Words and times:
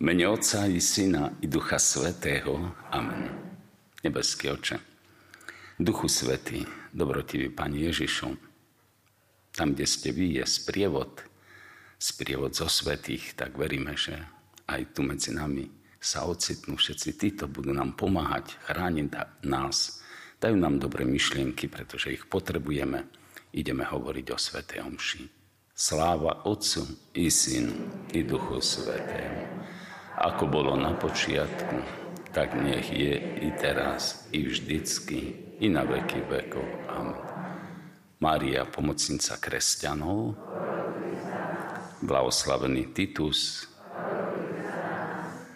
mene 0.00 0.28
Otca 0.28 0.66
i 0.66 0.80
Syna 0.80 1.30
i 1.40 1.46
Ducha 1.46 1.78
Svetého. 1.78 2.72
Amen. 2.90 3.28
Nebeský 4.00 4.48
oče, 4.48 4.80
Duchu 5.76 6.08
Svetý, 6.08 6.64
dobrotivý 6.92 7.52
Pani 7.52 7.84
Ježišu, 7.84 8.32
tam, 9.52 9.76
kde 9.76 9.84
ste 9.84 10.08
vy, 10.08 10.40
je 10.40 10.44
sprievod, 10.48 11.20
sprievod 12.00 12.56
zo 12.56 12.64
svetých, 12.64 13.36
tak 13.36 13.60
veríme, 13.60 13.92
že 13.92 14.16
aj 14.72 14.96
tu 14.96 15.04
medzi 15.04 15.36
nami 15.36 15.68
sa 16.00 16.24
ocitnú 16.24 16.80
všetci 16.80 17.10
títo, 17.20 17.44
budú 17.44 17.76
nám 17.76 17.92
pomáhať, 17.92 18.56
chrániť 18.64 19.44
nás, 19.44 20.00
dajú 20.40 20.56
nám 20.56 20.80
dobré 20.80 21.04
myšlienky, 21.04 21.68
pretože 21.68 22.16
ich 22.16 22.24
potrebujeme. 22.24 23.04
Ideme 23.52 23.84
hovoriť 23.84 24.26
o 24.32 24.38
Svetej 24.40 24.80
Omši. 24.80 25.22
Sláva 25.76 26.48
Otcu 26.48 26.88
i 27.20 27.28
Synu 27.28 28.08
i 28.16 28.24
Duchu 28.24 28.64
Svetému. 28.64 29.44
Ako 30.20 30.52
bolo 30.52 30.76
na 30.76 30.92
počiatku, 30.92 31.80
tak 32.36 32.52
nech 32.52 32.92
je 32.92 33.16
i 33.40 33.48
teraz, 33.56 34.28
i 34.36 34.44
vždycky, 34.44 35.32
i 35.64 35.72
na 35.72 35.80
veky 35.88 36.20
vekov. 36.28 36.68
Amen. 36.92 37.16
Mária, 38.20 38.68
pomocnica 38.68 39.40
kresťanov, 39.40 40.36
blahoslavený 42.04 42.92
Titus. 42.92 43.64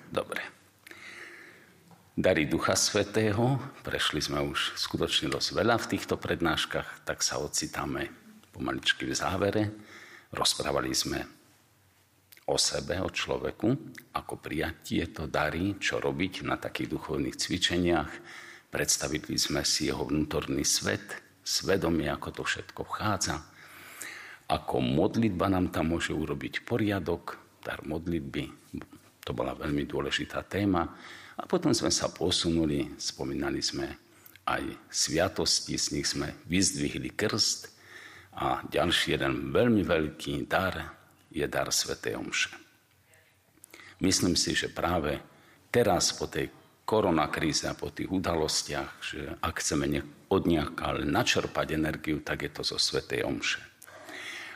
Dobre. 0.09 0.41
Dary 2.17 2.49
Ducha 2.49 2.73
Svetého, 2.73 3.61
prešli 3.85 4.25
sme 4.25 4.41
už 4.49 4.81
skutočne 4.81 5.29
dosť 5.29 5.61
veľa 5.61 5.77
v 5.77 5.91
týchto 5.93 6.17
prednáškach, 6.17 7.05
tak 7.05 7.21
sa 7.21 7.37
ocitáme 7.37 8.09
pomaličky 8.57 9.05
v 9.05 9.13
závere. 9.13 9.77
Rozprávali 10.33 10.97
sme 10.97 11.44
o 12.45 12.57
sebe, 12.61 13.01
o 13.01 13.09
človeku, 13.09 13.69
ako 14.13 14.35
prijať 14.37 14.75
tieto 14.85 15.25
dary, 15.25 15.81
čo 15.81 15.97
robiť 15.97 16.45
na 16.45 16.61
takých 16.61 16.93
duchovných 16.93 17.37
cvičeniach. 17.37 18.13
Predstavili 18.69 19.39
sme 19.41 19.65
si 19.65 19.89
jeho 19.89 20.05
vnútorný 20.05 20.61
svet, 20.67 21.25
svedomie, 21.41 22.11
ako 22.13 22.41
to 22.41 22.43
všetko 22.45 22.85
vchádza. 22.85 23.37
Ako 24.51 24.85
modlitba 24.85 25.49
nám 25.49 25.73
tam 25.73 25.97
môže 25.97 26.13
urobiť 26.13 26.69
poriadok, 26.69 27.41
dar 27.65 27.81
modlitby, 27.81 28.45
to 29.25 29.33
bola 29.33 29.57
veľmi 29.57 29.89
dôležitá 29.89 30.45
téma. 30.45 30.85
A 31.41 31.49
potom 31.49 31.73
sme 31.73 31.89
sa 31.89 32.13
posunuli, 32.13 32.93
spomínali 33.01 33.65
sme 33.65 33.89
aj 34.45 34.69
sviatosti, 34.93 35.81
z 35.81 35.97
nich 35.97 36.07
sme 36.13 36.37
vyzdvihli 36.45 37.17
krst, 37.17 37.73
a 38.35 38.67
ďalší 38.67 39.15
jeden 39.15 39.55
veľmi 39.55 39.87
veľký 39.87 40.51
dar 40.51 41.04
je 41.35 41.47
dar 41.51 41.67
Svetej 41.69 42.15
Omše. 42.15 42.55
Myslím 43.99 44.39
si, 44.39 44.55
že 44.55 44.71
práve 44.71 45.19
teraz 45.75 46.15
po 46.15 46.31
tej 46.31 46.51
koronakríze 46.87 47.67
a 47.67 47.75
po 47.75 47.91
tých 47.91 48.07
udalostiach, 48.07 48.91
že 49.03 49.21
ak 49.43 49.59
chceme 49.59 49.87
od 50.31 50.43
nejaká 50.47 51.03
načerpať 51.03 51.75
energiu, 51.75 52.23
tak 52.23 52.47
je 52.47 52.51
to 52.55 52.63
zo 52.63 52.79
Svetej 52.79 53.27
Omše. 53.27 53.63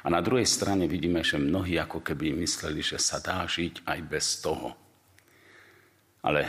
A 0.07 0.15
na 0.15 0.23
druhej 0.23 0.47
strane 0.47 0.87
vidíme, 0.87 1.27
že 1.27 1.43
mnohí 1.43 1.75
ako 1.75 2.07
keby 2.07 2.31
mysleli, 2.39 2.81
že 2.81 3.03
sa 3.03 3.19
dá 3.19 3.43
žiť 3.43 3.83
aj 3.83 3.99
bez 4.07 4.39
toho. 4.39 4.79
Ale 6.23 6.47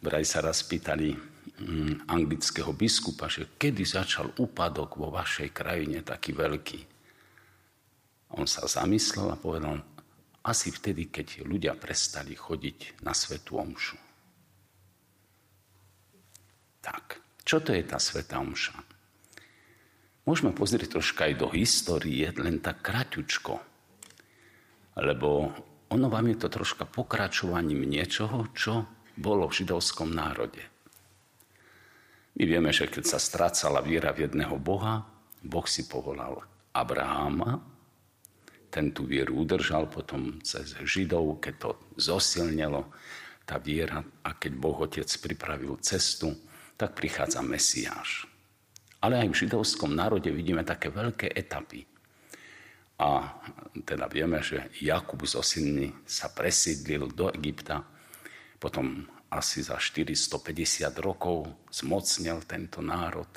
vraj 0.00 0.24
sa 0.24 0.40
raz 0.40 0.64
pýtali, 0.64 1.12
Mm, 1.58 2.06
anglického 2.06 2.70
biskupa, 2.70 3.26
že 3.26 3.58
kedy 3.58 3.82
začal 3.82 4.30
úpadok 4.38 4.94
vo 4.94 5.10
vašej 5.10 5.50
krajine 5.50 6.06
taký 6.06 6.30
veľký. 6.30 6.97
On 8.36 8.44
sa 8.44 8.68
zamyslel 8.68 9.32
a 9.32 9.40
povedal, 9.40 9.80
asi 10.44 10.72
vtedy, 10.72 11.08
keď 11.08 11.44
ľudia 11.44 11.76
prestali 11.76 12.36
chodiť 12.36 13.00
na 13.04 13.12
svetú 13.12 13.60
omšu. 13.60 13.96
Tak, 16.80 17.20
čo 17.44 17.60
to 17.60 17.72
je 17.76 17.84
tá 17.84 18.00
svetá 18.00 18.40
omša? 18.40 18.76
Môžeme 20.28 20.52
pozrieť 20.52 21.00
troška 21.00 21.24
aj 21.28 21.34
do 21.40 21.48
histórie, 21.52 22.28
len 22.36 22.60
tak 22.60 22.84
kraťučko. 22.84 23.60
Lebo 25.00 25.52
ono 25.88 26.06
vám 26.12 26.28
je 26.32 26.36
to 26.36 26.48
troška 26.52 26.84
pokračovaním 26.84 27.88
niečoho, 27.88 28.52
čo 28.52 28.84
bolo 29.16 29.48
v 29.48 29.64
židovskom 29.64 30.12
národe. 30.12 30.60
My 32.36 32.44
vieme, 32.44 32.70
že 32.70 32.86
keď 32.86 33.04
sa 33.04 33.18
strácala 33.18 33.80
viera 33.80 34.12
v 34.12 34.28
jedného 34.28 34.60
Boha, 34.60 35.02
Boh 35.42 35.64
si 35.64 35.88
povolal 35.88 36.44
Abraháma, 36.76 37.77
ten 38.68 38.92
tú 38.92 39.08
vieru 39.08 39.44
udržal 39.44 39.88
potom 39.88 40.40
cez 40.44 40.76
Židov, 40.84 41.40
keď 41.40 41.54
to 41.56 41.70
zosilnelo, 41.96 42.88
tá 43.48 43.56
viera, 43.56 44.04
a 44.04 44.36
keď 44.36 44.52
Boh 44.60 44.76
Otec 44.84 45.08
pripravil 45.08 45.80
cestu, 45.80 46.36
tak 46.76 46.92
prichádza 46.92 47.40
Mesiáš. 47.40 48.28
Ale 49.00 49.24
aj 49.24 49.28
v 49.32 49.38
židovskom 49.46 49.96
národe 49.96 50.28
vidíme 50.28 50.60
také 50.68 50.92
veľké 50.92 51.32
etapy. 51.32 51.88
A 52.98 53.40
teda 53.86 54.10
vieme, 54.10 54.42
že 54.42 54.68
Jakub 54.82 55.22
zo 55.24 55.40
synmi 55.40 56.02
sa 56.04 56.28
presídlil 56.28 57.14
do 57.14 57.30
Egypta, 57.30 57.86
potom 58.58 59.06
asi 59.30 59.62
za 59.62 59.78
450 59.78 60.92
rokov 60.98 61.46
zmocnil 61.70 62.42
tento 62.44 62.82
národ. 62.82 63.30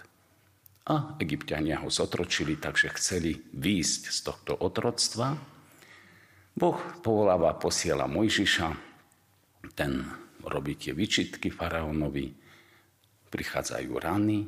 A 0.81 1.13
egyptiania 1.21 1.77
ho 1.85 1.93
zotročili, 1.93 2.57
takže 2.57 2.89
chceli 2.97 3.37
výjsť 3.37 4.01
z 4.09 4.19
tohto 4.25 4.53
otroctva. 4.57 5.37
Boh 6.57 6.79
povoláva, 7.05 7.53
posiela 7.55 8.09
Mojžiša, 8.09 8.67
ten 9.77 10.01
robí 10.41 10.73
tie 10.75 10.97
vyčitky 10.97 11.53
faraónovi, 11.53 12.33
prichádzajú 13.31 13.91
rany 13.95 14.43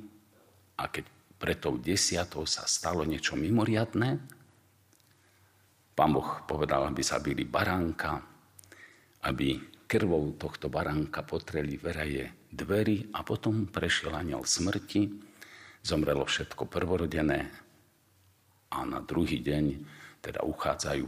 a 0.75 0.89
keď 0.89 1.05
pre 1.39 1.55
tou 1.55 1.79
desiatou 1.79 2.43
sa 2.49 2.67
stalo 2.67 3.07
niečo 3.07 3.37
mimoriadné, 3.39 4.19
pán 5.93 6.11
Boh 6.11 6.43
povedal, 6.49 6.89
aby 6.89 6.99
zabili 7.05 7.45
baránka, 7.47 8.19
aby 9.23 9.61
krvou 9.87 10.33
tohto 10.35 10.67
baránka 10.67 11.21
potreli 11.21 11.77
veraje 11.77 12.49
dverí 12.49 13.13
a 13.13 13.21
potom 13.21 13.69
prešiel 13.69 14.17
aniel 14.17 14.43
smrti, 14.43 15.01
zomrelo 15.83 16.23
všetko 16.23 16.65
prvorodené 16.71 17.51
a 18.71 18.77
na 18.87 19.03
druhý 19.03 19.43
deň 19.43 19.65
teda 20.23 20.41
uchádzajú 20.47 21.05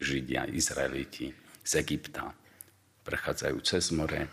Židia, 0.00 0.48
Izraeliti 0.48 1.28
z 1.60 1.72
Egypta, 1.84 2.32
prechádzajú 3.04 3.56
cez 3.60 3.92
more, 3.92 4.24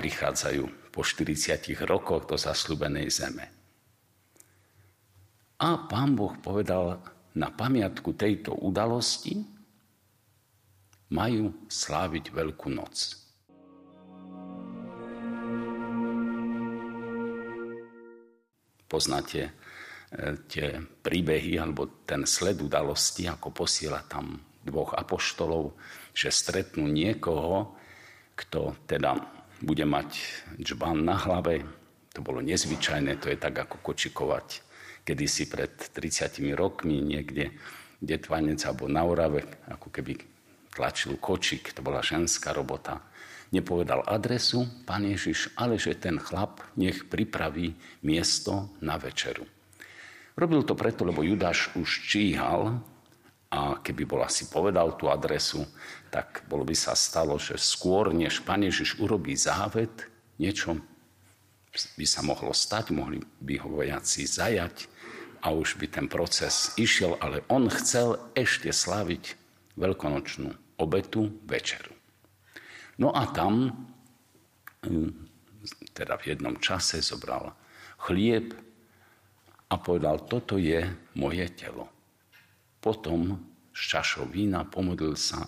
prichádzajú 0.00 0.88
po 0.88 1.04
40 1.04 1.84
rokoch 1.84 2.24
do 2.24 2.40
zasľubenej 2.40 3.12
zeme. 3.12 3.44
A 5.60 5.84
pán 5.84 6.16
Boh 6.16 6.32
povedal 6.40 7.00
na 7.36 7.52
pamiatku 7.52 8.16
tejto 8.16 8.56
udalosti, 8.56 9.44
majú 11.12 11.52
sláviť 11.68 12.32
Veľkú 12.32 12.72
noc. 12.72 13.25
Poznáte 18.86 19.40
e, 19.46 19.50
tie 20.46 20.80
príbehy 21.02 21.58
alebo 21.58 22.06
ten 22.06 22.24
sled 22.26 22.62
udalosti, 22.62 23.26
ako 23.26 23.50
posiela 23.50 24.02
tam 24.06 24.40
dvoch 24.66 24.94
apoštolov, 24.98 25.74
že 26.14 26.34
stretnú 26.34 26.90
niekoho, 26.90 27.76
kto 28.34 28.74
teda 28.86 29.18
bude 29.62 29.84
mať 29.86 30.10
džban 30.58 31.06
na 31.06 31.16
hlave. 31.16 31.62
To 32.14 32.24
bolo 32.24 32.40
nezvyčajné, 32.40 33.20
to 33.20 33.28
je 33.30 33.38
tak 33.38 33.54
ako 33.56 33.92
kočikovať 33.92 34.66
kedysi 35.06 35.46
pred 35.46 35.70
30 35.70 36.42
rokmi 36.58 36.98
niekde 36.98 37.54
detvanec 38.02 38.58
alebo 38.66 38.90
na 38.90 39.06
Orave, 39.06 39.46
ako 39.70 39.88
keby 39.94 40.18
tlačil 40.74 41.16
kočík, 41.22 41.70
to 41.72 41.80
bola 41.80 42.02
ženská 42.02 42.50
robota. 42.50 43.00
Nepovedal 43.56 44.04
adresu, 44.04 44.68
pán 44.84 45.08
Ježiš, 45.08 45.48
ale 45.56 45.80
že 45.80 45.96
ten 45.96 46.20
chlap 46.20 46.60
nech 46.76 47.08
pripraví 47.08 47.72
miesto 48.04 48.68
na 48.84 49.00
večeru. 49.00 49.48
Robil 50.36 50.60
to 50.68 50.76
preto, 50.76 51.08
lebo 51.08 51.24
Judáš 51.24 51.72
už 51.72 52.04
číhal 52.04 52.84
a 53.48 53.80
keby 53.80 54.04
bol 54.04 54.20
asi 54.20 54.52
povedal 54.52 54.92
tú 55.00 55.08
adresu, 55.08 55.64
tak 56.12 56.44
bolo 56.44 56.68
by 56.68 56.76
sa 56.76 56.92
stalo, 56.92 57.40
že 57.40 57.56
skôr, 57.56 58.12
než 58.12 58.44
pán 58.44 58.60
Ježiš 58.60 59.00
urobí 59.00 59.32
závet, 59.32 60.04
niečo 60.36 60.76
by 61.96 62.04
sa 62.04 62.20
mohlo 62.20 62.52
stať, 62.52 62.92
mohli 62.92 63.24
by 63.40 63.56
ho 63.64 63.80
vojaci 63.80 64.28
zajať 64.28 64.92
a 65.40 65.56
už 65.56 65.80
by 65.80 65.88
ten 65.88 66.06
proces 66.12 66.76
išiel, 66.76 67.16
ale 67.24 67.40
on 67.48 67.72
chcel 67.72 68.20
ešte 68.36 68.68
slaviť 68.68 69.24
veľkonočnú 69.80 70.76
obetu 70.76 71.32
večeru. 71.48 71.95
No 72.96 73.12
a 73.12 73.28
tam, 73.28 73.68
hm, 74.84 75.10
teda 75.92 76.16
v 76.16 76.36
jednom 76.36 76.56
čase 76.56 77.04
zobral 77.04 77.52
chlieb 78.08 78.56
a 79.68 79.74
povedal, 79.76 80.24
toto 80.24 80.56
je 80.56 80.80
moje 81.18 81.46
telo. 81.52 81.90
Potom 82.80 83.36
z 83.76 83.80
čašou 83.96 84.30
vína 84.30 84.64
pomodlil 84.64 85.18
sa, 85.18 85.44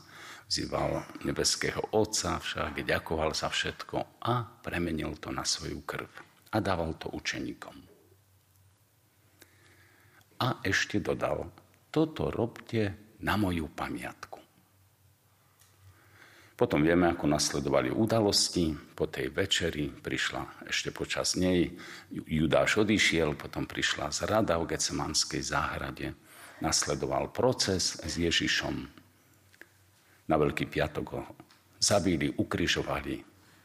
vzýval 0.49 1.25
nebeského 1.25 1.81
Otca 1.97 2.41
však, 2.41 2.85
ďakoval 2.85 3.33
za 3.33 3.49
všetko 3.49 4.25
a 4.25 4.44
premenil 4.61 5.17
to 5.17 5.33
na 5.33 5.44
svoju 5.44 5.81
krv 5.85 6.09
a 6.53 6.56
dával 6.61 6.97
to 6.97 7.12
učeníkom. 7.12 7.77
A 10.39 10.61
ešte 10.62 11.03
dodal, 11.03 11.51
toto 11.91 12.31
robte 12.31 12.94
na 13.25 13.35
moju 13.35 13.67
pamiatku. 13.73 14.38
Potom 16.58 16.82
vieme, 16.82 17.06
ako 17.06 17.31
nasledovali 17.31 17.94
udalosti. 17.94 18.75
Po 18.99 19.06
tej 19.06 19.31
večeri 19.31 19.87
prišla 19.94 20.66
ešte 20.66 20.90
počas 20.90 21.38
nej, 21.38 21.70
Judáš 22.10 22.82
odišiel, 22.82 23.38
potom 23.38 23.62
prišla 23.62 24.10
zrada 24.10 24.58
v 24.58 24.75
Gecemanskej 24.75 25.38
záhrade. 25.38 26.19
Nasledoval 26.58 27.31
proces 27.31 28.02
s 28.02 28.12
Ježišom. 28.19 28.75
Na 30.26 30.34
Veľký 30.34 30.66
piatok 30.66 31.06
ho 31.14 31.22
zabili, 31.78 32.34
ukrižovali. 32.34 33.14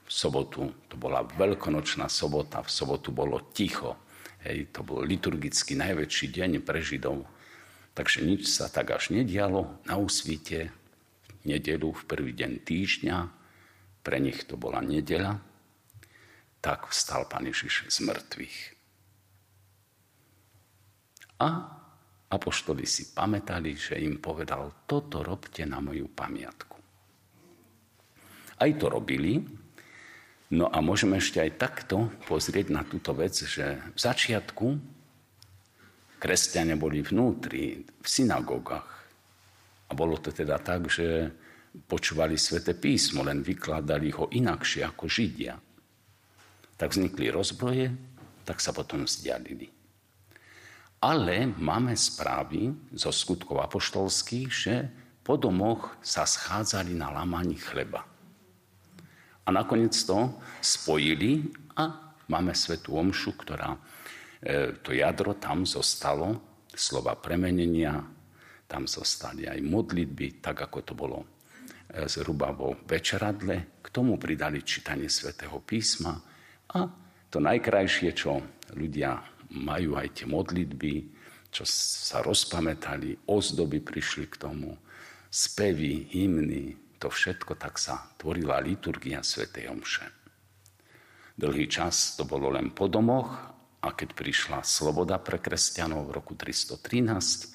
V 0.06 0.12
sobotu, 0.14 0.86
to 0.86 0.94
bola 0.94 1.26
veľkonočná 1.26 2.06
sobota, 2.14 2.62
v 2.62 2.70
sobotu 2.70 3.10
bolo 3.10 3.50
ticho. 3.58 3.98
Hej, 4.46 4.70
to 4.70 4.86
bol 4.86 5.02
liturgicky 5.02 5.74
najväčší 5.74 6.30
deň 6.30 6.52
pre 6.62 6.78
Židov. 6.78 7.26
Takže 7.98 8.22
nič 8.22 8.54
sa 8.54 8.70
tak 8.70 8.94
až 8.94 9.10
nedialo. 9.10 9.82
Na 9.90 9.98
úsvite 9.98 10.70
nedelu 11.44 11.90
v 11.92 12.04
prvý 12.08 12.32
deň 12.36 12.52
týždňa, 12.64 13.18
pre 14.04 14.18
nich 14.20 14.44
to 14.44 14.60
bola 14.60 14.84
nedela, 14.84 15.40
tak 16.64 16.88
vstal 16.92 17.28
Pán 17.28 17.48
Ježiš 17.48 17.92
z 17.92 17.98
mŕtvych. 18.08 18.58
A 21.44 21.50
apoštoli 22.32 22.88
si 22.88 23.12
pamätali, 23.12 23.76
že 23.76 24.00
im 24.00 24.18
povedal, 24.24 24.88
toto 24.88 25.20
robte 25.22 25.68
na 25.68 25.84
moju 25.84 26.08
pamiatku. 26.08 26.78
Aj 28.64 28.72
to 28.80 28.86
robili, 28.88 29.44
no 30.56 30.72
a 30.72 30.80
môžeme 30.80 31.20
ešte 31.20 31.44
aj 31.44 31.60
takto 31.60 32.08
pozrieť 32.24 32.72
na 32.72 32.88
túto 32.88 33.12
vec, 33.12 33.36
že 33.36 33.84
v 33.92 34.00
začiatku 34.00 34.68
kresťania 36.24 36.80
boli 36.80 37.04
vnútri, 37.04 37.84
v 37.84 38.08
synagógach, 38.08 38.93
a 39.94 40.00
bolo 40.00 40.18
to 40.18 40.34
teda 40.34 40.58
tak, 40.58 40.90
že 40.90 41.30
počúvali 41.86 42.34
sväté 42.34 42.74
písmo, 42.74 43.22
len 43.22 43.46
vykladali 43.46 44.10
ho 44.18 44.26
inakšie 44.34 44.82
ako 44.82 45.06
Židia. 45.06 45.54
Tak 46.74 46.98
vznikli 46.98 47.30
rozbroje, 47.30 47.94
tak 48.42 48.58
sa 48.58 48.74
potom 48.74 49.06
vzdialili. 49.06 49.70
Ale 51.06 51.46
máme 51.46 51.94
správy 51.94 52.74
zo 52.98 53.14
skutkov 53.14 53.62
apoštolských, 53.70 54.50
že 54.50 54.90
po 55.22 55.38
domoch 55.38 55.94
sa 56.02 56.26
schádzali 56.26 56.98
na 56.98 57.14
lamaní 57.14 57.62
chleba. 57.62 58.02
A 59.46 59.50
nakoniec 59.54 59.94
to 59.94 60.42
spojili 60.58 61.54
a 61.78 62.16
máme 62.34 62.58
svetú 62.58 62.98
omšu, 62.98 63.38
ktorá 63.38 63.78
e, 63.78 63.80
to 64.82 64.90
jadro 64.96 65.38
tam 65.38 65.68
zostalo, 65.70 66.42
slova 66.74 67.14
premenenia, 67.14 68.02
tam 68.74 68.90
zostali 68.90 69.46
aj 69.46 69.62
modlitby, 69.62 70.42
tak 70.42 70.66
ako 70.66 70.80
to 70.82 70.94
bolo 70.98 71.22
e, 71.22 71.28
zhruba 72.10 72.50
vo 72.50 72.74
večeradle. 72.90 73.78
K 73.86 73.88
tomu 73.94 74.18
pridali 74.18 74.66
čítanie 74.66 75.06
svätého 75.14 75.62
písma 75.62 76.18
a 76.74 76.90
to 77.30 77.38
najkrajšie, 77.38 78.10
čo 78.18 78.42
ľudia 78.74 79.22
majú 79.54 80.02
aj 80.02 80.18
tie 80.18 80.26
modlitby, 80.26 80.94
čo 81.54 81.62
sa 81.70 82.26
rozpamätali, 82.26 83.30
ozdoby 83.30 83.78
prišli 83.78 84.26
k 84.26 84.42
tomu, 84.42 84.74
spevy, 85.30 86.10
hymny, 86.10 86.98
to 86.98 87.14
všetko, 87.14 87.54
tak 87.62 87.78
sa 87.78 88.10
tvorila 88.18 88.58
liturgia 88.58 89.22
svätej 89.22 89.70
Omše. 89.70 90.06
Dlhý 91.38 91.66
čas 91.70 92.18
to 92.18 92.26
bolo 92.26 92.50
len 92.50 92.74
po 92.74 92.90
domoch 92.90 93.54
a 93.82 93.88
keď 93.94 94.10
prišla 94.18 94.60
sloboda 94.66 95.22
pre 95.22 95.38
kresťanov 95.38 96.10
v 96.10 96.16
roku 96.16 96.34
313, 96.34 97.54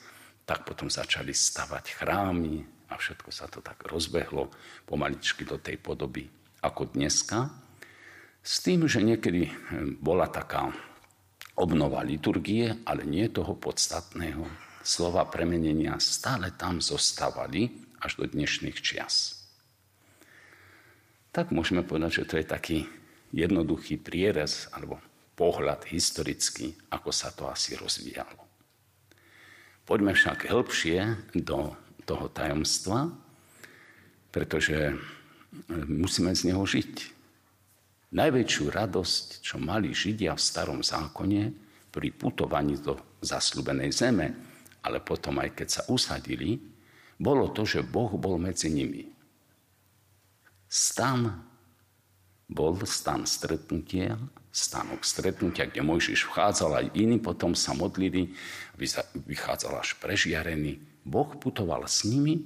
tak 0.48 0.64
potom 0.64 0.88
začali 0.88 1.36
stavať 1.36 2.00
chrámy 2.00 2.64
a 2.88 2.96
všetko 2.96 3.28
sa 3.28 3.52
to 3.52 3.60
tak 3.60 3.84
rozbehlo 3.84 4.48
pomaličky 4.88 5.44
do 5.44 5.60
tej 5.60 5.76
podoby 5.76 6.24
ako 6.64 6.88
dneska. 6.96 7.52
S 8.40 8.64
tým, 8.64 8.88
že 8.88 9.04
niekedy 9.04 9.44
hm, 9.44 10.00
bola 10.00 10.24
taká 10.32 10.72
obnova 11.52 12.00
liturgie, 12.00 12.80
ale 12.88 13.04
nie 13.04 13.28
toho 13.28 13.52
podstatného. 13.60 14.48
Slova 14.80 15.28
premenenia 15.28 16.00
stále 16.00 16.56
tam 16.56 16.80
zostávali 16.80 17.68
až 18.00 18.16
do 18.16 18.24
dnešných 18.24 18.78
čias. 18.80 19.44
Tak 21.28 21.52
môžeme 21.52 21.84
povedať, 21.84 22.24
že 22.24 22.28
to 22.30 22.34
je 22.40 22.46
taký 22.48 22.78
jednoduchý 23.36 24.00
prierez 24.00 24.72
alebo 24.72 24.96
pohľad 25.36 25.84
historický, 25.92 26.72
ako 26.88 27.12
sa 27.12 27.28
to 27.36 27.52
asi 27.52 27.76
rozvíjalo. 27.76 28.47
Poďme 29.88 30.12
však 30.12 30.52
hĺbšie 30.52 31.00
do 31.48 31.72
toho 32.04 32.28
tajomstva, 32.28 33.08
pretože 34.28 34.76
e, 34.76 34.94
musíme 35.88 36.36
z 36.36 36.52
neho 36.52 36.60
žiť. 36.60 37.16
Najväčšiu 38.12 38.64
radosť, 38.68 39.40
čo 39.40 39.56
mali 39.56 39.96
Židia 39.96 40.36
v 40.36 40.44
starom 40.44 40.84
zákone 40.84 41.42
pri 41.88 42.08
putovaní 42.12 42.76
do 42.76 43.00
zasľubenej 43.24 43.88
zeme, 43.88 44.28
ale 44.84 45.00
potom 45.00 45.40
aj 45.40 45.56
keď 45.56 45.68
sa 45.72 45.82
usadili, 45.88 46.60
bolo 47.16 47.48
to, 47.56 47.64
že 47.64 47.80
Boh 47.80 48.12
bol 48.20 48.36
medzi 48.36 48.68
nimi. 48.68 49.08
Stan 50.68 51.32
bol 52.44 52.76
stan 52.84 53.24
stretnutia 53.24 54.20
stánok 54.58 55.06
stretnutia, 55.06 55.70
kde 55.70 55.86
Mojžiš 55.86 56.26
vchádzal, 56.26 56.72
aj 56.74 56.86
iní 56.98 57.22
potom 57.22 57.54
sa 57.54 57.78
modlili, 57.78 58.34
vychádzal 59.14 59.78
až 59.78 59.94
prežiarený. 60.02 60.82
Boh 61.06 61.30
putoval 61.38 61.86
s 61.86 62.02
nimi 62.02 62.42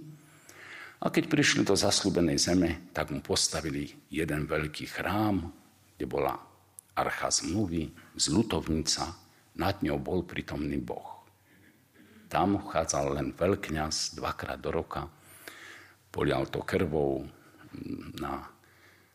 a 1.01 1.09
keď 1.09 1.33
prišli 1.33 1.65
do 1.65 1.73
zaslúbenej 1.73 2.37
zeme, 2.37 2.93
tak 2.93 3.11
mu 3.11 3.25
postavili 3.25 3.91
jeden 4.13 4.45
veľký 4.45 4.87
chrám, 4.93 5.51
kde 5.97 6.07
bola 6.07 6.37
archa 6.93 7.33
zmluvy, 7.33 7.89
zlutovnica, 8.21 9.17
nad 9.57 9.81
ňou 9.81 9.99
bol 9.99 10.23
prítomný 10.29 10.77
Boh. 10.79 11.25
Tam 12.29 12.61
vchádzal 12.61 13.21
len 13.21 13.29
veľkňaz 13.33 14.17
dvakrát 14.17 14.61
do 14.61 14.71
roka, 14.73 15.09
polial 16.13 16.49
to 16.49 16.61
krvou 16.65 17.25
na 18.21 18.49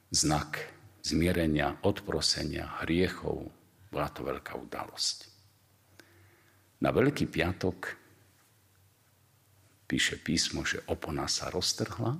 znak 0.09 0.76
zmierenia, 1.07 1.79
odprosenia, 1.87 2.83
hriechov. 2.83 3.47
Bola 3.87 4.09
to 4.11 4.27
veľká 4.27 4.59
udalosť. 4.59 5.17
Na 6.83 6.91
Veľký 6.91 7.25
piatok 7.31 7.95
píše 9.87 10.19
písmo, 10.19 10.67
že 10.67 10.83
opona 10.91 11.25
sa 11.31 11.47
roztrhla 11.47 12.11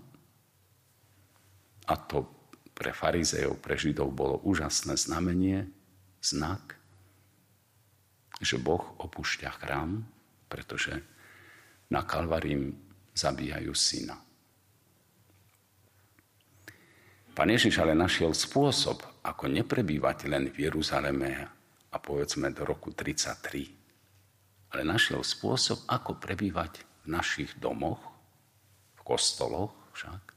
a 1.88 1.94
to 2.08 2.25
pre 2.72 2.96
farizejov, 2.96 3.60
pre 3.60 3.75
židov 3.75 4.13
bolo 4.15 4.39
úžasné 4.48 4.96
znamenie, 4.96 5.67
znak, 6.24 6.77
že 8.39 8.62
Boh 8.62 8.96
opúšťa 9.01 9.50
chrám, 9.62 10.06
pretože 10.48 11.01
na 11.89 12.06
Kalvarím 12.06 12.77
zabíjajú 13.17 13.74
syna. 13.74 14.26
Pán 17.38 17.53
Ježiš 17.53 17.77
ale 17.86 17.94
našiel 17.94 18.34
spôsob, 18.34 19.22
ako 19.22 19.46
neprebývať 19.46 20.25
len 20.25 20.50
v 20.50 20.65
Jeruzaleme 20.65 21.46
a 21.94 21.98
povedzme 22.01 22.50
do 22.50 22.65
roku 22.65 22.89
33, 22.89 24.74
ale 24.74 24.82
našiel 24.82 25.22
spôsob, 25.22 25.86
ako 25.86 26.17
prebývať 26.17 26.82
v 27.06 27.13
našich 27.13 27.53
domoch, 27.62 28.01
v 28.98 29.01
kostoloch 29.06 29.70
však, 29.94 30.34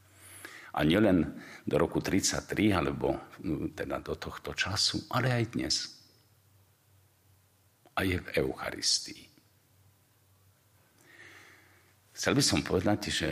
a 0.77 0.79
nielen 0.85 1.41
do 1.65 1.81
roku 1.81 2.05
33, 2.05 2.77
alebo 2.77 3.17
no, 3.49 3.73
teda 3.73 4.05
do 4.05 4.21
tohto 4.21 4.53
času, 4.53 5.09
ale 5.09 5.33
aj 5.33 5.45
dnes. 5.57 5.97
A 7.97 8.05
je 8.05 8.21
v 8.21 8.45
Eucharistii. 8.45 9.25
Chcel 12.13 12.37
by 12.37 12.45
som 12.45 12.61
povedať, 12.61 13.09
že 13.09 13.29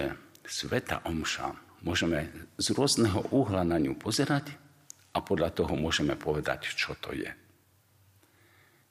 Sveta 0.49 1.05
Omša 1.05 1.68
môžeme 1.83 2.31
z 2.59 2.67
rôzneho 2.75 3.27
uhla 3.31 3.63
na 3.63 3.79
ňu 3.79 3.95
pozerať 3.99 4.55
a 5.15 5.19
podľa 5.23 5.51
toho 5.55 5.75
môžeme 5.75 6.15
povedať, 6.15 6.75
čo 6.75 6.95
to 6.99 7.15
je. 7.15 7.31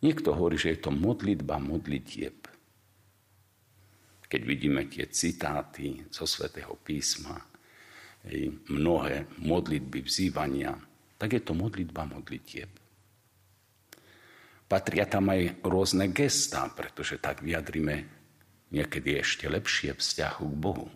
Niekto 0.04 0.36
hovorí, 0.38 0.62
že 0.62 0.78
je 0.78 0.80
to 0.84 0.92
modlitba 0.94 1.58
modlitieb. 1.58 2.46
Keď 4.28 4.42
vidíme 4.44 4.86
tie 4.92 5.08
citáty 5.10 6.04
zo 6.12 6.28
svätého 6.28 6.76
písma, 6.78 7.40
mnohé 8.68 9.26
modlitby, 9.40 10.04
vzývania, 10.04 10.76
tak 11.18 11.34
je 11.34 11.42
to 11.42 11.56
modlitba 11.56 12.04
modlitieb. 12.06 12.70
Patria 14.68 15.08
tam 15.08 15.32
aj 15.32 15.64
rôzne 15.64 16.12
gestá, 16.12 16.68
pretože 16.68 17.24
tak 17.24 17.40
vyjadrime 17.40 18.04
niekedy 18.68 19.16
ešte 19.24 19.48
lepšie 19.48 19.96
vzťahu 19.96 20.44
k 20.44 20.56
Bohu. 20.60 20.92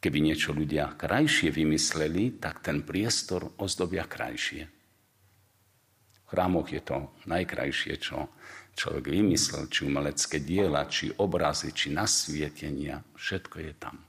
Keby 0.00 0.18
niečo 0.24 0.56
ľudia 0.56 0.96
krajšie 0.96 1.52
vymysleli, 1.52 2.40
tak 2.40 2.64
ten 2.64 2.80
priestor 2.80 3.52
ozdobia 3.60 4.08
krajšie. 4.08 4.64
V 6.24 6.26
chrámoch 6.32 6.72
je 6.72 6.80
to 6.80 7.12
najkrajšie, 7.28 8.00
čo 8.00 8.32
človek 8.72 9.12
vymyslel, 9.12 9.68
či 9.68 9.84
umelecké 9.84 10.40
diela, 10.40 10.88
či 10.88 11.12
obrazy, 11.20 11.76
či 11.76 11.92
nasvietenia, 11.92 13.04
všetko 13.12 13.56
je 13.60 13.72
tam. 13.76 14.00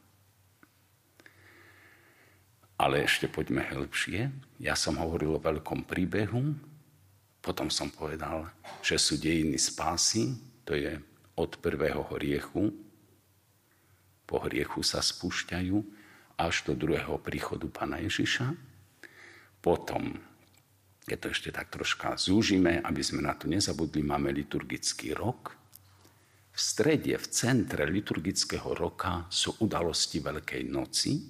Ale 2.79 3.03
ešte 3.03 3.27
poďme 3.27 3.67
hĺbšie. 3.67 4.31
Ja 4.63 4.79
som 4.79 4.95
hovoril 4.95 5.37
o 5.37 5.43
veľkom 5.43 5.85
príbehu, 5.85 6.55
potom 7.43 7.67
som 7.67 7.91
povedal, 7.91 8.47
že 8.79 8.95
sú 8.95 9.19
dejiny 9.19 9.59
spásy, 9.59 10.39
to 10.63 10.77
je 10.77 10.97
od 11.35 11.51
prvého 11.59 12.05
hriechu, 12.15 12.69
po 14.31 14.39
hriechu 14.47 14.79
sa 14.79 15.03
spúšťajú 15.03 15.75
až 16.39 16.55
do 16.63 16.73
druhého 16.79 17.19
príchodu 17.19 17.67
Pána 17.67 17.99
Ježiša. 17.99 18.55
Potom, 19.59 20.15
keď 21.03 21.17
to 21.19 21.27
ešte 21.35 21.49
tak 21.51 21.67
troška 21.67 22.15
zúžime, 22.15 22.79
aby 22.79 23.03
sme 23.03 23.27
na 23.27 23.35
to 23.35 23.51
nezabudli, 23.51 23.99
máme 23.99 24.31
liturgický 24.31 25.11
rok. 25.11 25.59
V 26.55 26.59
strede, 26.59 27.19
v 27.19 27.27
centre 27.27 27.83
liturgického 27.83 28.71
roka 28.71 29.27
sú 29.27 29.59
udalosti 29.59 30.23
Veľkej 30.23 30.63
noci. 30.71 31.27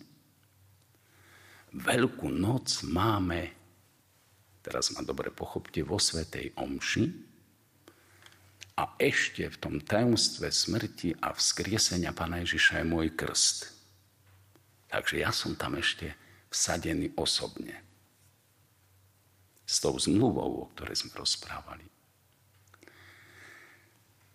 Veľkú 1.74 2.30
noc 2.30 2.86
máme, 2.86 3.42
teraz 4.62 4.94
ma 4.94 5.02
dobre 5.02 5.34
pochopte, 5.34 5.82
vo 5.82 5.98
Svetej 5.98 6.54
Omši, 6.54 7.31
a 8.80 8.96
ešte 8.98 9.46
v 9.52 9.58
tom 9.60 9.76
tajomstve 9.84 10.48
smrti 10.48 11.20
a 11.20 11.36
vzkriesenia 11.36 12.16
Pána 12.16 12.42
Ježiša 12.42 12.82
je 12.82 12.86
môj 12.88 13.08
krst. 13.14 13.72
Takže 14.88 15.24
ja 15.24 15.32
som 15.32 15.56
tam 15.56 15.76
ešte 15.80 16.16
vsadený 16.52 17.16
osobne. 17.16 17.80
S 19.64 19.80
tou 19.80 19.96
zmluvou, 19.96 20.68
o 20.68 20.70
ktorej 20.76 21.00
sme 21.00 21.16
rozprávali. 21.16 21.88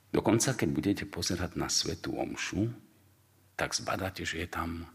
Dokonca, 0.08 0.56
keď 0.56 0.68
budete 0.72 1.04
pozerať 1.04 1.60
na 1.60 1.68
Svetú 1.68 2.16
Omšu, 2.16 2.72
tak 3.52 3.76
zbadáte, 3.76 4.24
že 4.24 4.44
je 4.44 4.48
tam 4.48 4.88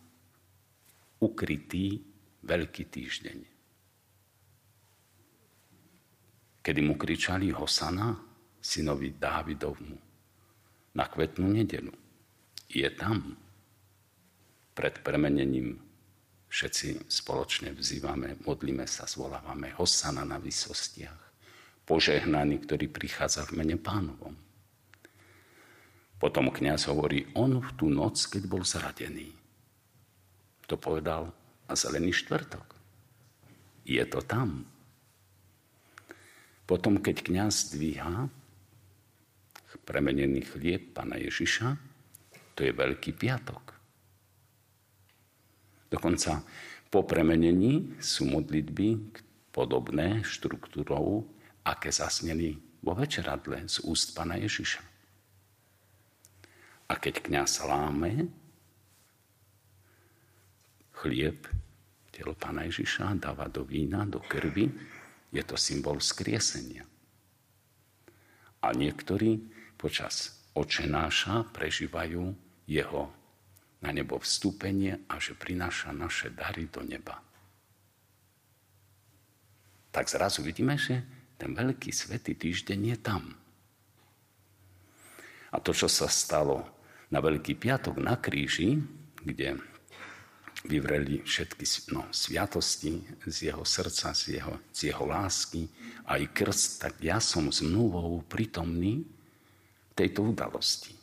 ukrytý 1.22 2.02
Veľký 2.42 2.90
týždeň. 2.90 3.38
Kedy 6.66 6.82
mu 6.82 6.98
kričali 6.98 7.54
Hosana, 7.54 8.18
synovi 8.62 9.18
Dávidovmu 9.18 9.98
na 10.94 11.06
kvetnú 11.10 11.50
nedelu. 11.50 11.92
Je 12.72 12.88
tam. 12.96 13.36
Pred 14.72 15.04
premenením 15.04 15.82
všetci 16.48 17.12
spoločne 17.12 17.76
vzývame, 17.76 18.40
modlíme 18.48 18.88
sa, 18.88 19.04
zvolávame 19.04 19.76
Hosana 19.76 20.24
na 20.24 20.40
vysostiach. 20.40 21.20
Požehnaný, 21.84 22.64
ktorý 22.64 22.88
prichádza 22.88 23.44
v 23.52 23.60
mene 23.60 23.76
pánovom. 23.76 24.38
Potom 26.22 26.54
kniaz 26.54 26.86
hovorí, 26.86 27.26
on 27.34 27.60
v 27.60 27.70
tú 27.74 27.90
noc, 27.90 28.22
keď 28.30 28.44
bol 28.46 28.62
zradený. 28.62 29.34
To 30.70 30.78
povedal 30.78 31.34
na 31.66 31.74
zelený 31.74 32.14
štvrtok. 32.14 32.78
Je 33.84 34.04
to 34.06 34.22
tam. 34.22 34.64
Potom, 36.70 37.02
keď 37.02 37.26
kniaz 37.26 37.74
dvíha 37.74 38.30
premenený 39.84 40.44
chlieb 40.44 40.92
Pana 40.92 41.16
Ježiša, 41.16 41.68
to 42.56 42.68
je 42.68 42.72
Veľký 42.76 43.16
piatok. 43.16 43.64
Dokonca 45.92 46.44
po 46.92 47.04
premenení 47.08 48.00
sú 48.00 48.28
modlitby 48.28 49.00
podobné 49.52 50.24
štruktúrou, 50.24 51.24
aké 51.64 51.92
zasneli 51.92 52.56
vo 52.84 52.96
večeradle 52.96 53.68
z 53.68 53.84
úst 53.88 54.16
Pana 54.16 54.40
Ježiša. 54.40 54.82
A 56.92 56.94
keď 57.00 57.24
kniaz 57.24 57.64
láme 57.64 58.28
chlieb, 61.00 61.48
telo 62.12 62.36
Pana 62.36 62.68
Ježiša, 62.68 63.16
dáva 63.16 63.48
do 63.48 63.64
vína, 63.64 64.04
do 64.04 64.20
krvi, 64.20 64.68
je 65.32 65.44
to 65.48 65.56
symbol 65.56 65.98
skriesenia. 66.04 66.84
A 68.62 68.76
niektorí 68.76 69.40
počas 69.82 70.46
očenáša 70.54 71.50
prežívajú 71.50 72.30
jeho 72.70 73.10
na 73.82 73.90
nebo 73.90 74.22
vstúpenie 74.22 75.10
a 75.10 75.18
že 75.18 75.34
prináša 75.34 75.90
naše 75.90 76.30
dary 76.30 76.70
do 76.70 76.86
neba. 76.86 77.18
Tak 79.90 80.06
zrazu 80.06 80.46
vidíme, 80.46 80.78
že 80.78 81.02
ten 81.42 81.58
veľký 81.58 81.90
svetý 81.90 82.38
týždeň 82.38 82.80
je 82.94 82.98
tam. 83.02 83.24
A 85.52 85.58
to, 85.60 85.74
čo 85.74 85.90
sa 85.90 86.08
stalo 86.08 86.64
na 87.12 87.20
Veľký 87.20 87.60
piatok 87.60 88.00
na 88.00 88.16
kríži, 88.16 88.80
kde 89.20 89.60
vyvreli 90.64 91.26
všetky 91.28 91.92
no, 91.92 92.08
sviatosti 92.14 93.04
z 93.28 93.52
jeho 93.52 93.66
srdca, 93.68 94.16
z 94.16 94.40
jeho, 94.40 94.56
z 94.72 94.94
jeho 94.94 95.04
lásky, 95.04 95.68
aj 96.08 96.22
krst, 96.32 96.88
tak 96.88 97.02
ja 97.04 97.20
som 97.20 97.52
zmluvou 97.52 98.24
prítomný, 98.30 99.04
tejto 100.02 100.26
udalosti. 100.26 100.98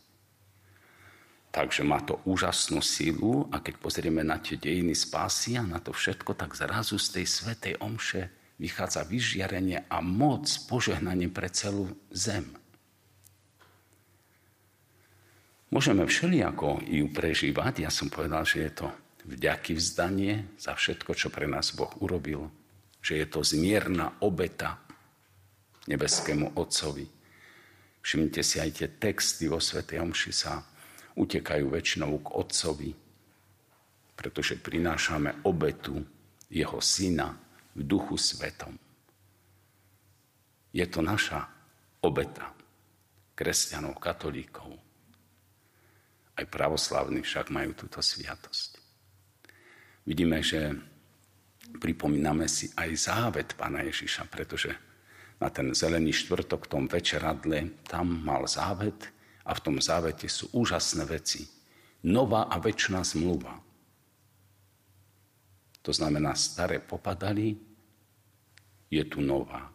Takže 1.48 1.86
má 1.86 2.02
to 2.04 2.20
úžasnú 2.28 2.82
sílu 2.84 3.48
a 3.54 3.62
keď 3.62 3.80
pozrieme 3.80 4.20
na 4.20 4.36
tie 4.36 4.60
dejiny 4.60 4.92
spásy 4.92 5.56
a 5.56 5.64
na 5.64 5.80
to 5.80 5.94
všetko, 5.94 6.36
tak 6.36 6.58
zrazu 6.58 7.00
z 7.00 7.18
tej 7.18 7.26
svetej 7.26 7.74
omše 7.80 8.28
vychádza 8.58 9.06
vyžiarenie 9.06 9.86
a 9.86 10.02
moc, 10.02 10.44
požehnanie 10.66 11.30
pre 11.30 11.48
celú 11.48 11.88
zem. 12.12 12.44
Môžeme 15.72 16.04
všelijako 16.04 16.84
ju 16.84 17.06
prežívať. 17.12 17.84
Ja 17.86 17.90
som 17.92 18.12
povedal, 18.12 18.44
že 18.44 18.68
je 18.68 18.72
to 18.84 18.86
vďaky 19.28 19.76
vzdanie 19.76 20.48
za 20.56 20.72
všetko, 20.72 21.12
čo 21.12 21.28
pre 21.28 21.44
nás 21.44 21.76
Boh 21.76 21.92
urobil. 22.00 22.48
Že 23.04 23.12
je 23.24 23.26
to 23.28 23.40
zmierna 23.44 24.16
obeta 24.24 24.80
nebeskému 25.88 26.56
Otcovi 26.56 27.17
Všimnite 28.02 28.40
si 28.40 28.56
aj 28.62 28.70
tie 28.72 28.88
texty 28.96 29.50
vo 29.50 29.60
Svetej 29.60 30.00
Omši 30.00 30.32
sa 30.32 30.62
utekajú 31.18 31.66
väčšinou 31.68 32.22
k 32.22 32.28
Otcovi, 32.38 32.90
pretože 34.14 34.58
prinášame 34.58 35.44
obetu 35.46 35.98
jeho 36.48 36.78
syna 36.78 37.34
v 37.74 37.80
duchu 37.84 38.16
svetom. 38.16 38.74
Je 40.72 40.84
to 40.86 41.02
naša 41.02 41.42
obeta 42.04 42.54
kresťanov, 43.38 44.02
katolíkov. 44.02 44.74
Aj 46.38 46.46
pravoslavní 46.46 47.22
však 47.22 47.54
majú 47.54 47.74
túto 47.74 48.02
sviatosť. 48.02 48.78
Vidíme, 50.06 50.42
že 50.42 50.74
pripomíname 51.78 52.50
si 52.50 52.70
aj 52.74 52.90
závet 52.98 53.48
Pána 53.54 53.86
Ježiša, 53.86 54.26
pretože 54.26 54.74
na 55.38 55.48
ten 55.50 55.70
zelený 55.70 56.10
štvrtok 56.12 56.66
v 56.66 56.70
tom 56.70 56.84
večeradle, 56.90 57.70
tam 57.86 58.22
mal 58.26 58.46
závet 58.50 59.10
a 59.46 59.54
v 59.54 59.62
tom 59.62 59.76
závete 59.78 60.26
sú 60.26 60.50
úžasné 60.52 61.06
veci. 61.06 61.46
Nová 62.06 62.50
a 62.50 62.58
väčšiná 62.58 63.02
zmluva. 63.02 63.54
To 65.82 65.90
znamená, 65.94 66.34
staré 66.34 66.82
popadali, 66.82 67.54
je 68.90 69.02
tu 69.06 69.22
nová. 69.22 69.70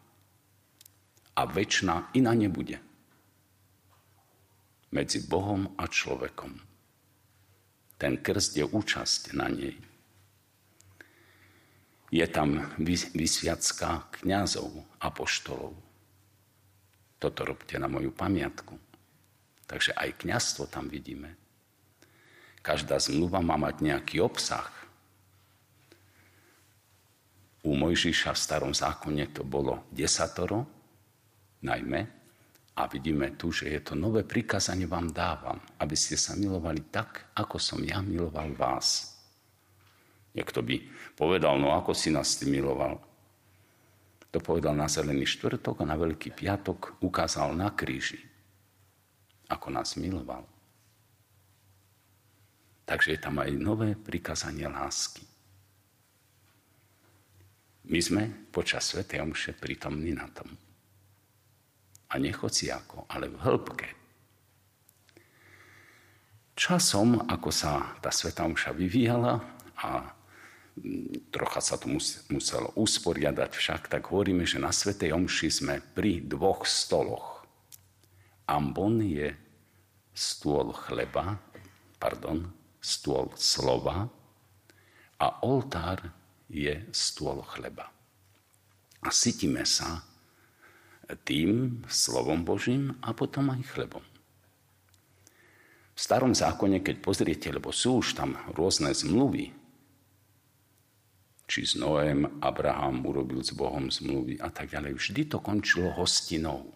A 1.34 1.42
väčšiná 1.48 2.14
iná 2.14 2.36
nebude. 2.36 2.78
Medzi 4.94 5.26
Bohom 5.26 5.74
a 5.80 5.90
človekom. 5.90 6.54
Ten 7.98 8.20
krst 8.22 8.62
je 8.62 8.66
účasť 8.68 9.34
na 9.34 9.50
nej 9.50 9.93
je 12.14 12.26
tam 12.30 12.62
vysviacka 13.18 14.22
kňazov, 14.22 14.70
apoštolov. 15.02 15.74
Toto 17.18 17.42
robte 17.42 17.74
na 17.82 17.90
moju 17.90 18.14
pamiatku. 18.14 18.78
Takže 19.66 19.98
aj 19.98 20.22
kňazstvo 20.22 20.70
tam 20.70 20.86
vidíme. 20.94 21.34
Každá 22.62 23.02
zmluva 23.02 23.42
má 23.42 23.58
mať 23.58 23.82
nejaký 23.82 24.22
obsah. 24.22 24.70
U 27.66 27.74
Mojžiša 27.74 28.38
v 28.38 28.44
starom 28.44 28.74
zákone 28.78 29.34
to 29.34 29.42
bolo 29.42 29.90
desatoro, 29.90 30.70
najmä, 31.66 32.06
a 32.74 32.90
vidíme 32.90 33.38
tu, 33.38 33.54
že 33.54 33.70
je 33.70 33.82
to 33.82 33.94
nové 33.94 34.26
prikázanie 34.26 34.90
vám 34.90 35.14
dávam, 35.14 35.62
aby 35.78 35.94
ste 35.94 36.18
sa 36.18 36.34
milovali 36.34 36.90
tak, 36.90 37.34
ako 37.38 37.62
som 37.62 37.80
ja 37.86 38.02
miloval 38.02 38.50
vás. 38.58 39.14
Niekto 40.34 40.66
by 40.66 40.76
povedal, 41.24 41.56
no 41.56 41.72
ako 41.72 41.96
si 41.96 42.12
nás 42.12 42.36
ty 42.36 42.52
miloval. 42.52 43.00
To 44.36 44.44
povedal 44.44 44.76
na 44.76 44.92
zelený 44.92 45.24
štvrtok 45.24 45.80
a 45.80 45.88
na 45.88 45.96
veľký 45.96 46.36
piatok 46.36 47.00
ukázal 47.00 47.56
na 47.56 47.72
kríži, 47.72 48.20
ako 49.48 49.72
nás 49.72 49.96
miloval. 49.96 50.44
Takže 52.84 53.16
je 53.16 53.20
tam 53.24 53.40
aj 53.40 53.56
nové 53.56 53.96
prikázanie 53.96 54.68
lásky. 54.68 55.24
My 57.88 58.00
sme 58.04 58.28
počas 58.52 58.92
Sv. 58.92 59.08
Omše 59.08 59.56
prítomní 59.56 60.12
na 60.12 60.28
tom. 60.28 60.52
A 62.12 62.20
nechoci 62.20 62.68
ako, 62.68 63.08
ale 63.08 63.32
v 63.32 63.40
hĺbke. 63.40 63.90
Časom, 66.60 67.24
ako 67.32 67.50
sa 67.52 67.96
tá 68.04 68.12
Sv. 68.12 68.36
Omša 68.36 68.76
vyvíjala 68.76 69.40
a 69.80 70.12
trocha 71.30 71.62
sa 71.62 71.76
to 71.78 71.86
muselo 72.34 72.74
usporiadať 72.74 73.52
však, 73.54 73.82
tak 73.94 74.10
hovoríme, 74.10 74.46
že 74.46 74.58
na 74.58 74.74
Sv. 74.74 74.98
Omši 74.98 75.50
sme 75.50 75.76
pri 75.94 76.26
dvoch 76.26 76.66
stoloch. 76.66 77.46
Ambon 78.50 79.00
je 79.06 79.32
stôl 80.14 80.74
chleba, 80.74 81.38
pardon, 82.02 82.50
stôl 82.82 83.32
slova 83.38 84.10
a 85.22 85.28
oltár 85.46 86.12
je 86.50 86.84
stôl 86.92 87.40
chleba. 87.46 87.88
A 89.04 89.10
sytíme 89.14 89.64
sa 89.64 90.04
tým 91.24 91.84
slovom 91.88 92.42
Božím 92.42 92.98
a 93.04 93.14
potom 93.14 93.52
aj 93.54 93.62
chlebom. 93.76 94.04
V 95.94 96.00
starom 96.02 96.34
zákone, 96.34 96.82
keď 96.82 97.06
pozriete, 97.06 97.48
lebo 97.54 97.70
sú 97.70 98.02
už 98.02 98.18
tam 98.18 98.34
rôzne 98.58 98.90
zmluvy, 98.90 99.54
či 101.48 101.68
s 101.68 101.76
Noem 101.76 102.40
Abraham 102.40 103.04
urobil 103.04 103.44
s 103.44 103.52
Bohom 103.52 103.92
zmluvy 103.92 104.40
a 104.40 104.48
tak 104.50 104.72
ďalej, 104.72 104.96
vždy 104.96 105.22
to 105.28 105.38
končilo 105.44 105.92
hostinou. 105.94 106.72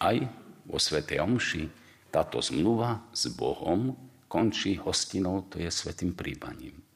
Aj 0.00 0.16
vo 0.64 0.78
Svetej 0.80 1.20
Omši 1.24 1.62
táto 2.10 2.40
zmluva 2.40 3.04
s 3.12 3.28
Bohom 3.32 3.92
končí 4.26 4.76
hostinou, 4.80 5.46
to 5.46 5.60
je 5.60 5.70
svetým 5.70 6.16
príbaním. 6.16 6.86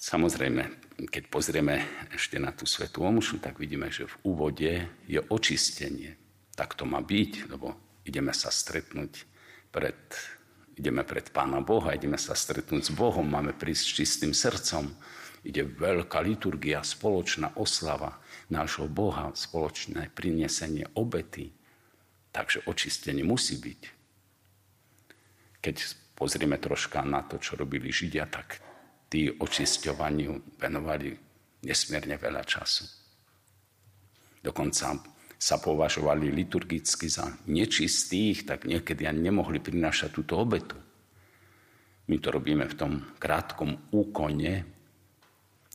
Samozrejme, 0.00 0.62
keď 1.12 1.28
pozrieme 1.28 1.84
ešte 2.08 2.40
na 2.40 2.56
tú 2.56 2.64
svetú 2.64 3.04
omšu, 3.04 3.36
tak 3.36 3.60
vidíme, 3.60 3.92
že 3.92 4.08
v 4.08 4.32
úvode 4.32 4.72
je 5.04 5.20
očistenie. 5.28 6.16
Tak 6.56 6.72
to 6.72 6.88
má 6.88 7.04
byť, 7.04 7.52
lebo 7.52 7.76
ideme 8.08 8.32
sa 8.32 8.48
stretnúť 8.48 9.28
pred, 9.68 10.00
ideme 10.80 11.04
pred 11.04 11.28
Pána 11.28 11.60
Boha, 11.60 11.92
ideme 11.92 12.16
sa 12.16 12.32
stretnúť 12.32 12.88
s 12.88 12.92
Bohom, 12.96 13.28
máme 13.28 13.52
prísť 13.52 13.84
s 13.84 13.94
čistým 14.00 14.32
srdcom. 14.32 14.88
Ide 15.44 15.68
veľká 15.68 16.24
liturgia, 16.24 16.80
spoločná 16.80 17.54
oslava 17.60 18.16
nášho 18.48 18.88
Boha, 18.88 19.32
spoločné 19.36 20.08
prinesenie 20.12 20.88
obety, 20.96 21.52
Takže 22.30 22.62
očistenie 22.70 23.26
musí 23.26 23.58
byť. 23.58 23.80
Keď 25.60 25.76
pozrieme 26.14 26.56
troška 26.62 27.02
na 27.02 27.26
to, 27.26 27.42
čo 27.42 27.58
robili 27.58 27.90
Židia, 27.90 28.30
tak 28.30 28.62
tí 29.10 29.26
očisťovaniu 29.34 30.62
venovali 30.62 31.10
nesmierne 31.66 32.16
veľa 32.16 32.42
času. 32.46 32.86
Dokonca 34.40 34.94
sa 35.40 35.56
považovali 35.56 36.28
liturgicky 36.28 37.08
za 37.08 37.32
nečistých, 37.48 38.44
tak 38.44 38.68
niekedy 38.68 39.08
ani 39.08 39.32
nemohli 39.32 39.56
prinášať 39.56 40.12
túto 40.12 40.36
obetu. 40.36 40.76
My 42.12 42.20
to 42.20 42.28
robíme 42.28 42.68
v 42.68 42.76
tom 42.76 42.92
krátkom 43.16 43.88
úkone, 43.88 44.68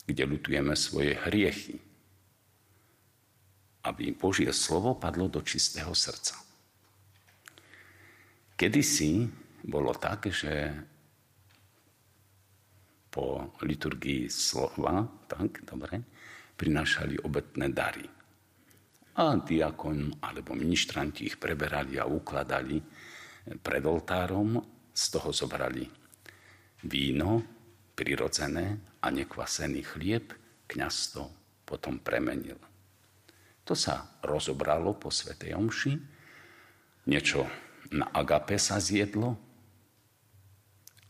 kde 0.05 0.23
lutujeme 0.29 0.77
svoje 0.77 1.17
hriechy, 1.17 1.81
aby 3.89 4.13
Božie 4.13 4.53
slovo 4.53 4.93
padlo 5.01 5.25
do 5.33 5.41
čistého 5.41 5.97
srdca. 5.97 6.37
Kedysi 8.53 9.25
bolo 9.65 9.97
tak, 9.97 10.29
že 10.29 10.77
po 13.09 13.49
liturgii 13.65 14.29
slova, 14.29 15.09
tak, 15.25 15.65
dobre, 15.65 16.05
prinášali 16.53 17.17
obetné 17.25 17.73
dary. 17.73 18.14
A 19.15 19.39
diakon 19.39 20.19
alebo 20.19 20.51
ministranti 20.51 21.23
ich 21.23 21.39
preberali 21.39 21.95
a 21.95 22.03
ukladali 22.03 22.83
pred 23.63 23.83
oltárom, 23.87 24.59
z 24.95 25.03
toho 25.11 25.31
zobrali 25.35 25.83
víno, 26.87 27.43
prirodzené 27.95 28.95
a 29.03 29.07
nekvasený 29.11 29.81
chlieb, 29.83 30.31
kňaz 30.67 30.95
to 31.15 31.23
potom 31.63 31.99
premenil. 31.99 32.59
To 33.65 33.73
sa 33.73 34.19
rozobralo 34.23 34.95
po 34.95 35.09
Svetej 35.09 35.57
Omši, 35.57 35.93
niečo 37.09 37.47
na 37.91 38.09
agape 38.13 38.57
sa 38.57 38.81
zjedlo 38.81 39.37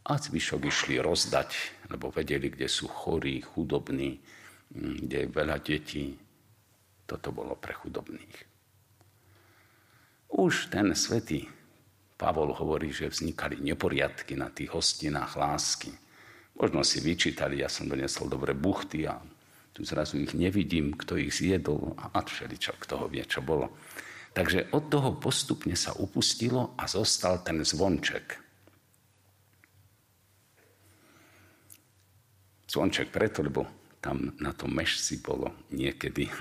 a 0.06 0.14
zvyšok 0.16 0.62
išli 0.70 0.96
rozdať, 1.02 1.50
lebo 1.90 2.14
vedeli, 2.14 2.52
kde 2.52 2.70
sú 2.70 2.86
chorí, 2.88 3.42
chudobní, 3.42 4.22
mm, 4.72 4.96
kde 5.08 5.18
je 5.26 5.30
veľa 5.30 5.58
detí. 5.64 6.06
Toto 7.06 7.30
bolo 7.30 7.54
pre 7.54 7.74
chudobných. 7.78 8.38
Už 10.36 10.74
ten 10.74 10.92
svetý 10.98 11.48
Pavol 12.16 12.56
hovorí, 12.56 12.96
že 12.96 13.12
vznikali 13.12 13.60
neporiadky 13.60 14.40
na 14.40 14.48
tých 14.50 14.72
hostinách 14.72 15.36
lásky. 15.36 15.92
Možno 16.56 16.82
si 16.88 17.04
vyčítali, 17.04 17.60
ja 17.60 17.68
som 17.68 17.92
donesol 17.92 18.32
dobre 18.32 18.56
buchty 18.56 19.04
a 19.04 19.20
tu 19.76 19.84
zrazu 19.84 20.24
ich 20.24 20.32
nevidím, 20.32 20.96
kto 20.96 21.20
ich 21.20 21.36
zjedol 21.36 22.00
a 22.00 22.16
všeličo, 22.16 22.80
kto 22.80 22.94
ho 23.04 23.06
vie, 23.12 23.28
čo 23.28 23.44
bolo. 23.44 23.76
Takže 24.32 24.72
od 24.72 24.88
toho 24.88 25.20
postupne 25.20 25.76
sa 25.76 25.92
upustilo 26.00 26.76
a 26.80 26.88
zostal 26.88 27.44
ten 27.44 27.60
zvonček. 27.60 28.40
Zvonček 32.72 33.12
preto, 33.12 33.44
lebo 33.44 33.68
tam 34.00 34.32
na 34.40 34.56
tom 34.56 34.72
mešci 34.76 35.20
bolo 35.20 35.52
niekedy 35.76 36.32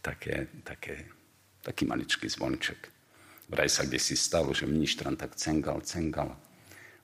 také, 0.00 0.48
také, 0.64 1.04
taký 1.62 1.84
maličký 1.84 2.28
zvonček. 2.28 2.88
Vraj 3.50 3.68
sa 3.68 3.84
kde 3.84 3.98
si 3.98 4.16
stalo, 4.16 4.54
že 4.54 4.68
ministran 4.68 5.16
tak 5.16 5.36
cengal, 5.36 5.82
cengal 5.82 6.36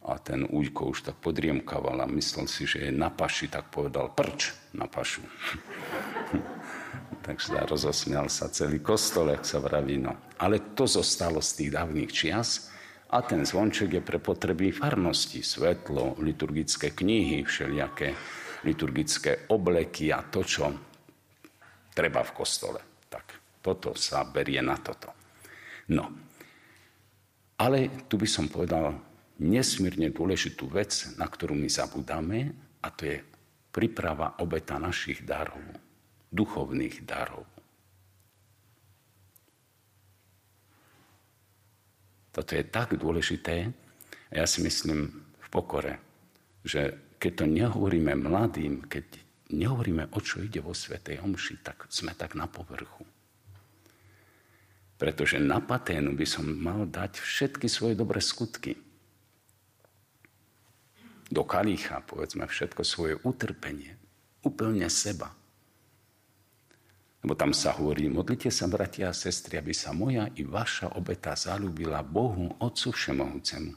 a 0.07 0.23
ten 0.23 0.47
újko 0.47 0.95
už 0.95 1.11
tak 1.11 1.19
podriemkaval 1.19 2.07
a 2.07 2.15
myslel 2.15 2.47
si, 2.47 2.63
že 2.63 2.87
je 2.87 2.93
na 2.95 3.11
paši, 3.11 3.51
tak 3.51 3.75
povedal 3.75 4.15
prč 4.15 4.55
na 4.79 4.87
pašu. 4.87 5.27
Takže 7.27 7.67
rozosmial 7.67 8.31
sa 8.31 8.47
celý 8.47 8.79
kostol, 8.79 9.35
ak 9.35 9.43
sa 9.43 9.59
vraví. 9.59 9.99
No. 9.99 10.15
Ale 10.39 10.79
to 10.79 10.87
zostalo 10.87 11.43
z 11.43 11.51
tých 11.59 11.71
dávnych 11.75 12.11
čias 12.15 12.71
a 13.11 13.19
ten 13.27 13.43
zvonček 13.43 13.99
je 13.99 14.03
pre 14.03 14.23
potreby 14.23 14.71
farnosti. 14.71 15.43
Svetlo, 15.43 16.15
liturgické 16.23 16.95
knihy, 16.95 17.43
všelijaké 17.43 18.15
liturgické 18.63 19.51
obleky 19.51 20.15
a 20.15 20.23
to, 20.23 20.47
čo 20.47 20.71
treba 21.97 22.21
v 22.21 22.37
kostole. 22.37 23.09
Tak 23.09 23.25
toto 23.65 23.97
sa 23.97 24.21
berie 24.29 24.61
na 24.61 24.77
toto. 24.77 25.09
No. 25.89 26.13
Ale 27.57 28.05
tu 28.05 28.21
by 28.21 28.29
som 28.29 28.53
povedal 28.53 28.93
nesmierne 29.41 30.13
dôležitú 30.13 30.69
vec, 30.69 31.17
na 31.17 31.25
ktorú 31.25 31.57
my 31.57 31.73
zabudáme, 31.73 32.53
a 32.85 32.93
to 32.93 33.09
je 33.09 33.19
príprava 33.73 34.37
obeta 34.45 34.77
našich 34.77 35.25
darov 35.25 35.61
duchovných 36.37 37.07
darov. 37.07 37.49
Toto 42.35 42.53
je 42.53 42.65
tak 42.69 43.01
dôležité 43.01 43.73
a 44.29 44.45
ja 44.45 44.45
si 44.45 44.61
myslím 44.61 45.09
v 45.17 45.47
pokore, 45.49 45.97
že 46.61 47.17
keď 47.17 47.33
to 47.33 47.45
nehovoríme 47.49 48.13
mladým, 48.13 48.85
keď 48.85 49.25
nehovoríme, 49.51 50.11
o 50.15 50.19
čo 50.19 50.43
ide 50.43 50.59
vo 50.59 50.75
Svetej 50.75 51.23
Omši, 51.23 51.63
tak 51.63 51.87
sme 51.91 52.15
tak 52.15 52.35
na 52.35 52.51
povrchu. 52.51 53.07
Pretože 54.97 55.37
na 55.37 55.61
paténu 55.61 56.17
by 56.17 56.27
som 56.27 56.49
mal 56.49 56.89
dať 56.89 57.21
všetky 57.21 57.69
svoje 57.69 57.95
dobré 57.95 58.19
skutky. 58.19 58.81
Do 61.27 61.43
kalícha, 61.43 62.01
povedzme, 62.07 62.47
všetko 62.47 62.83
svoje 62.87 63.15
utrpenie, 63.27 63.99
úplne 64.47 64.87
seba. 64.89 65.35
Lebo 67.27 67.35
tam 67.35 67.51
sa 67.51 67.75
hovorí, 67.75 68.07
modlite 68.07 68.55
sa, 68.55 68.71
bratia 68.71 69.11
a 69.11 69.17
sestry, 69.17 69.59
aby 69.59 69.75
sa 69.75 69.91
moja 69.91 70.31
i 70.39 70.47
vaša 70.47 70.95
obeta 70.95 71.35
zalúbila 71.35 72.07
Bohu, 72.07 72.55
Otcu 72.63 72.95
Všemohúcemu. 72.95 73.75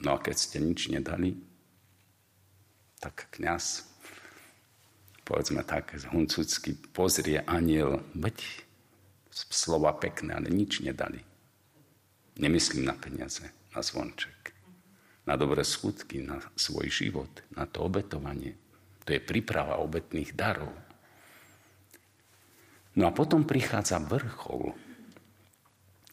No 0.00 0.08
a 0.16 0.18
keď 0.20 0.36
ste 0.40 0.58
nič 0.64 0.88
nedali, 0.88 1.36
tak 2.96 3.28
kňaz, 3.36 3.84
povedzme 5.26 5.66
tak, 5.66 5.98
huncucky 6.14 6.78
pozrie 6.94 7.42
aniel, 7.42 8.06
veď 8.14 8.38
slova 9.34 9.90
pekné, 9.98 10.38
ale 10.38 10.48
nič 10.48 10.80
nedali. 10.86 11.18
Nemyslím 12.38 12.86
na 12.86 12.94
peniaze, 12.94 13.50
na 13.74 13.82
zvonček, 13.82 14.54
na 15.26 15.34
dobré 15.34 15.66
skutky, 15.66 16.22
na 16.22 16.38
svoj 16.54 16.86
život, 16.88 17.28
na 17.58 17.66
to 17.66 17.82
obetovanie. 17.82 18.54
To 19.02 19.10
je 19.10 19.20
príprava 19.20 19.82
obetných 19.82 20.30
darov. 20.32 20.70
No 22.96 23.10
a 23.10 23.12
potom 23.12 23.44
prichádza 23.44 24.00
vrchol. 24.00 24.72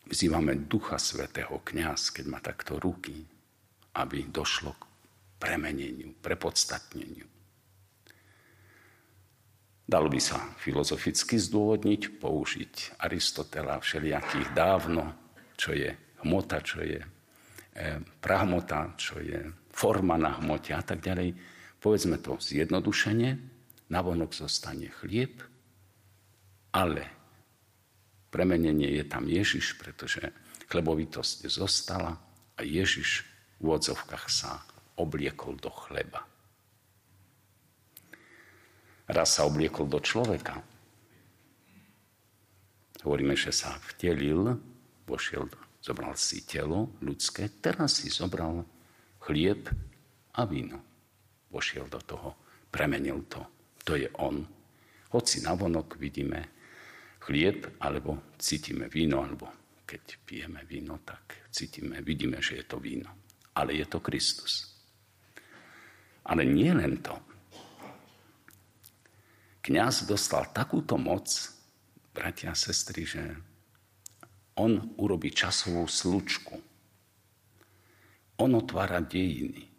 vzývame 0.09 0.67
Ducha 0.67 0.99
Svetého 0.99 1.63
kňaz, 1.63 2.11
keď 2.11 2.25
má 2.27 2.39
takto 2.43 2.75
ruky, 2.75 3.23
aby 3.97 4.27
došlo 4.27 4.75
k 4.75 4.83
premeneniu, 5.39 6.13
prepodstatneniu. 6.19 7.25
Dalo 9.83 10.07
by 10.07 10.19
sa 10.19 10.39
filozoficky 10.55 11.35
zdôvodniť, 11.35 12.23
použiť 12.23 12.73
Aristotela 13.03 13.83
všelijakých 13.83 14.55
dávno, 14.55 15.11
čo 15.59 15.75
je 15.75 15.91
hmota, 16.23 16.63
čo 16.63 16.79
je 16.79 17.03
e, 17.03 17.07
prahmota, 18.23 18.95
čo 18.95 19.19
je 19.19 19.43
forma 19.67 20.15
na 20.15 20.39
hmote 20.39 20.71
a 20.71 20.79
tak 20.79 21.03
ďalej. 21.03 21.35
Povedzme 21.83 22.15
to 22.23 22.39
zjednodušene, 22.39 23.29
navonok 23.91 24.31
zostane 24.31 24.87
chlieb, 25.03 25.43
ale 26.71 27.03
premenenie 28.31 28.97
je 28.97 29.03
tam 29.03 29.27
Ježiš, 29.27 29.75
pretože 29.77 30.31
chlebovitosť 30.71 31.45
zostala 31.51 32.17
a 32.55 32.61
Ježiš 32.63 33.27
v 33.59 33.67
odzovkách 33.67 34.25
sa 34.31 34.63
obliekol 34.97 35.59
do 35.59 35.69
chleba. 35.69 36.32
Raz 39.07 39.35
sa 39.35 39.43
obliekol 39.43 39.91
do 39.91 39.99
človeka. 39.99 40.63
Hovoríme, 43.03 43.35
že 43.35 43.51
sa 43.51 43.75
vtelil, 43.91 44.55
vošiel, 45.03 45.51
zobral 45.83 46.15
si 46.15 46.47
telo 46.47 46.95
ľudské, 47.03 47.51
teraz 47.59 47.99
si 47.99 48.07
zobral 48.07 48.63
chlieb 49.19 49.67
a 50.39 50.47
víno. 50.47 50.79
Vošiel 51.51 51.91
do 51.91 51.99
toho, 51.99 52.39
premenil 52.71 53.27
to. 53.27 53.43
To 53.83 53.99
je 53.99 54.07
on. 54.23 54.47
Hoci 55.11 55.43
navonok 55.43 55.99
vidíme 55.99 56.47
chlieb, 57.19 57.75
alebo 57.83 58.31
cítime 58.39 58.87
víno, 58.87 59.19
alebo 59.19 59.51
keď 59.83 60.03
pijeme 60.23 60.63
víno, 60.63 61.03
tak 61.03 61.51
cítime, 61.51 61.99
vidíme, 61.99 62.39
že 62.39 62.63
je 62.63 62.65
to 62.65 62.79
víno. 62.79 63.11
Ale 63.59 63.75
je 63.75 63.85
to 63.85 63.99
Kristus. 63.99 64.79
Ale 66.23 66.47
nie 66.47 66.71
len 66.71 67.03
to. 67.03 67.32
Kňaz 69.63 70.03
dostal 70.03 70.51
takúto 70.51 70.99
moc, 70.99 71.31
bratia 72.11 72.51
a 72.51 72.59
sestry, 72.59 73.07
že 73.07 73.23
on 74.59 74.93
urobí 74.99 75.31
časovú 75.31 75.87
slučku. 75.87 76.59
On 78.43 78.51
otvára 78.53 78.99
dejiny. 78.99 79.73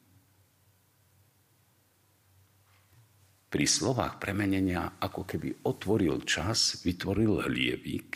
pri 3.54 3.70
slovách 3.70 4.18
premenenia 4.18 4.98
ako 4.98 5.22
keby 5.22 5.62
otvoril 5.70 6.26
čas, 6.26 6.82
vytvoril 6.82 7.46
hliebík, 7.46 8.10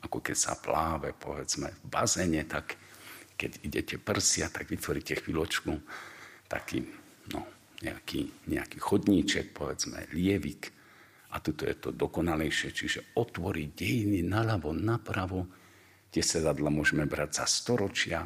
ako 0.00 0.24
keď 0.24 0.32
sa 0.32 0.56
pláve, 0.56 1.12
povedzme, 1.12 1.68
v 1.68 1.84
bazéne, 1.92 2.40
tak 2.48 2.80
keď 3.36 3.60
idete 3.68 4.00
prsia, 4.00 4.48
tak 4.48 4.72
vytvoríte 4.72 5.20
chvíľočku 5.20 5.76
taký, 6.48 6.88
no, 7.36 7.44
nejaký, 7.82 8.46
nejaký 8.46 8.78
chodníček, 8.78 9.56
povedzme, 9.56 10.06
lievik. 10.14 10.70
A 11.34 11.42
tuto 11.42 11.66
je 11.66 11.74
to 11.74 11.90
dokonalejšie, 11.90 12.70
čiže 12.70 13.00
otvoriť 13.18 13.68
dejiny 13.74 14.22
naľavo, 14.22 14.70
napravo. 14.70 15.50
Tie 16.14 16.22
sedadla 16.22 16.70
môžeme 16.70 17.10
brať 17.10 17.42
za 17.42 17.46
storočia. 17.50 18.22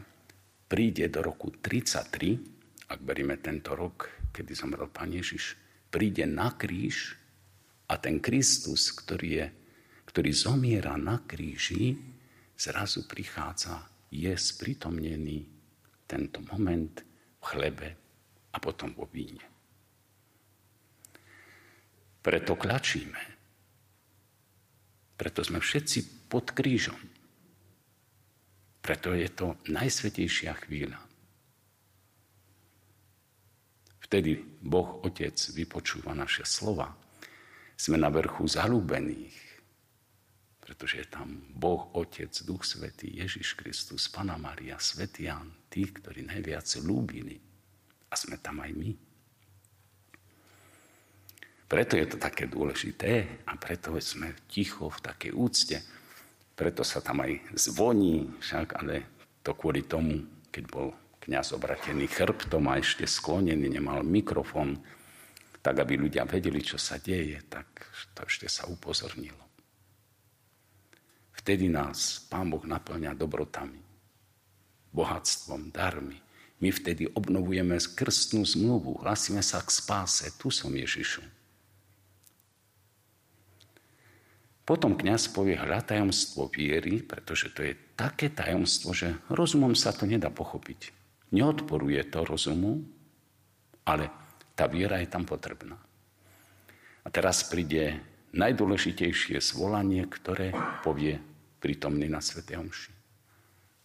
Príde 0.68 1.08
do 1.08 1.24
roku 1.24 1.48
33, 1.48 2.92
ak 2.92 3.00
berieme 3.00 3.40
tento 3.40 3.72
rok, 3.72 4.28
kedy 4.28 4.52
zomrel 4.52 4.92
Pán 4.92 5.08
Ježiš, 5.16 5.56
príde 5.88 6.28
na 6.28 6.52
kríž 6.52 7.16
a 7.88 7.96
ten 7.96 8.20
Kristus, 8.20 8.92
ktorý, 8.92 9.28
je, 9.40 9.46
ktorý 10.04 10.30
zomiera 10.36 11.00
na 11.00 11.24
kríži, 11.24 11.96
zrazu 12.52 13.08
prichádza, 13.08 13.88
je 14.12 14.36
spritomnený 14.36 15.48
tento 16.04 16.44
moment 16.44 17.00
v 17.40 17.44
chlebe 17.44 18.07
a 18.58 18.60
potom 18.60 18.90
vo 18.90 19.06
víne. 19.06 19.46
Preto 22.18 22.58
klačíme. 22.58 23.22
Preto 25.14 25.46
sme 25.46 25.62
všetci 25.62 26.26
pod 26.26 26.50
krížom. 26.50 26.98
Preto 28.82 29.14
je 29.14 29.30
to 29.30 29.54
najsvetejšia 29.70 30.58
chvíľa. 30.66 30.98
Vtedy 34.02 34.42
Boh 34.42 34.98
Otec 35.06 35.38
vypočúva 35.54 36.16
naše 36.18 36.42
slova. 36.42 36.90
Sme 37.78 37.94
na 37.94 38.10
vrchu 38.10 38.42
zalúbených, 38.48 39.38
pretože 40.58 41.04
je 41.04 41.06
tam 41.06 41.46
Boh 41.54 41.94
Otec, 41.94 42.32
Duch 42.42 42.66
Svetý, 42.66 43.22
Ježiš 43.22 43.54
Kristus, 43.54 44.10
Pana 44.10 44.34
Maria, 44.34 44.82
Svetý 44.82 45.30
tí, 45.70 45.86
ktorí 45.86 46.26
najviac 46.26 46.66
ľúbili. 46.82 47.47
A 48.08 48.14
sme 48.16 48.40
tam 48.40 48.64
aj 48.64 48.72
my. 48.72 48.90
Preto 51.68 52.00
je 52.00 52.06
to 52.08 52.16
také 52.16 52.48
dôležité 52.48 53.44
a 53.44 53.52
preto 53.60 53.92
sme 54.00 54.32
ticho 54.48 54.88
v 54.88 54.98
takej 55.04 55.32
úcte. 55.36 55.76
Preto 56.56 56.80
sa 56.80 57.04
tam 57.04 57.20
aj 57.20 57.44
zvoní, 57.52 58.24
však, 58.40 58.80
ale 58.80 59.04
to 59.44 59.52
kvôli 59.52 59.84
tomu, 59.84 60.24
keď 60.48 60.64
bol 60.64 60.96
kniaz 61.20 61.52
obratený 61.52 62.08
chrbtom 62.08 62.64
a 62.72 62.80
ešte 62.80 63.04
sklonený, 63.04 63.68
nemal 63.68 64.00
mikrofón, 64.00 64.80
tak 65.60 65.84
aby 65.84 66.00
ľudia 66.00 66.24
vedeli, 66.24 66.64
čo 66.64 66.80
sa 66.80 66.96
deje, 66.96 67.44
tak 67.52 67.68
to 68.16 68.24
ešte 68.24 68.48
sa 68.48 68.64
upozornilo. 68.64 69.44
Vtedy 71.36 71.68
nás 71.68 72.24
Pán 72.32 72.48
Boh 72.48 72.64
naplňa 72.64 73.12
dobrotami, 73.12 73.80
bohatstvom, 74.96 75.68
darmi. 75.68 76.16
My 76.58 76.74
vtedy 76.74 77.06
obnovujeme 77.14 77.78
krstnú 77.78 78.42
zmluvu, 78.42 79.06
hlasíme 79.06 79.42
sa 79.46 79.62
k 79.62 79.70
spáse. 79.70 80.26
Tu 80.34 80.50
som 80.50 80.74
Ježišu. 80.74 81.22
Potom 84.68 85.00
kniaz 85.00 85.32
povie 85.32 85.56
hľa 85.56 85.80
tajomstvo 85.80 86.52
viery, 86.52 87.00
pretože 87.00 87.48
to 87.56 87.64
je 87.64 87.72
také 87.96 88.28
tajomstvo, 88.28 88.92
že 88.92 89.16
rozumom 89.32 89.72
sa 89.72 89.96
to 89.96 90.04
nedá 90.04 90.28
pochopiť. 90.28 90.92
Neodporuje 91.32 92.04
to 92.12 92.26
rozumu, 92.28 92.84
ale 93.88 94.12
tá 94.52 94.68
viera 94.68 95.00
je 95.00 95.08
tam 95.08 95.24
potrebná. 95.24 95.80
A 97.00 97.08
teraz 97.08 97.48
príde 97.48 97.96
najdôležitejšie 98.36 99.40
zvolanie, 99.40 100.04
ktoré 100.04 100.52
povie 100.84 101.16
prítomný 101.64 102.10
na 102.12 102.20
Svete 102.20 102.60
Omši. 102.60 102.97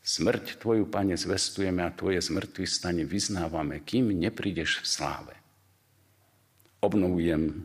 Smrť 0.03 0.59
Tvoju, 0.59 0.91
Pane, 0.91 1.15
zvestujeme 1.15 1.79
a 1.79 1.95
Tvoje 1.95 2.19
zmrtvý 2.19 2.67
stane 2.67 3.07
vyznávame, 3.07 3.87
kým 3.87 4.11
neprídeš 4.11 4.83
v 4.83 4.87
sláve. 4.91 5.35
Obnovujem 6.83 7.63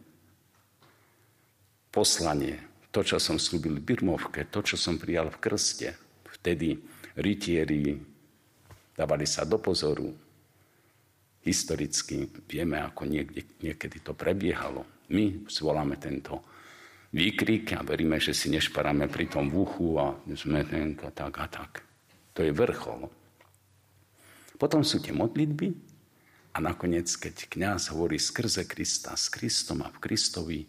poslanie, 1.91 2.63
to, 2.95 3.03
čo 3.03 3.19
som 3.19 3.43
slúbil 3.43 3.83
v 3.83 3.87
Birmovke, 3.91 4.47
to, 4.47 4.63
čo 4.63 4.79
som 4.79 5.03
prijal 5.03 5.35
v 5.35 5.43
krste. 5.43 5.99
Vtedy 6.39 6.79
rytieri 7.19 7.99
dávali 8.95 9.27
sa 9.27 9.43
do 9.43 9.59
pozoru. 9.59 10.07
Historicky 11.43 12.23
vieme, 12.47 12.79
ako 12.79 13.03
niekde, 13.03 13.51
niekedy 13.59 13.99
to 13.99 14.15
prebiehalo. 14.15 14.87
My 15.11 15.43
zvoláme 15.51 15.99
tento 15.99 16.47
výkrik 17.11 17.75
a 17.75 17.83
veríme, 17.83 18.23
že 18.23 18.31
si 18.31 18.47
nešparáme 18.47 19.11
pri 19.11 19.27
tom 19.27 19.51
v 19.51 19.67
uchu 19.67 19.99
a 19.99 20.15
sme 20.39 20.63
tak 21.11 21.35
a 21.35 21.47
tak. 21.51 21.88
To 22.39 22.47
je 22.47 22.55
vrchol. 22.55 23.11
Potom 24.63 24.87
sú 24.87 25.03
tie 25.03 25.11
modlitby 25.11 25.75
a 26.55 26.63
nakoniec, 26.63 27.11
keď 27.11 27.51
kňaz 27.51 27.91
hovorí 27.91 28.15
skrze 28.15 28.63
Krista, 28.63 29.19
s 29.19 29.27
Kristom 29.27 29.83
a 29.83 29.91
v 29.91 29.99
Kristovi, 29.99 30.63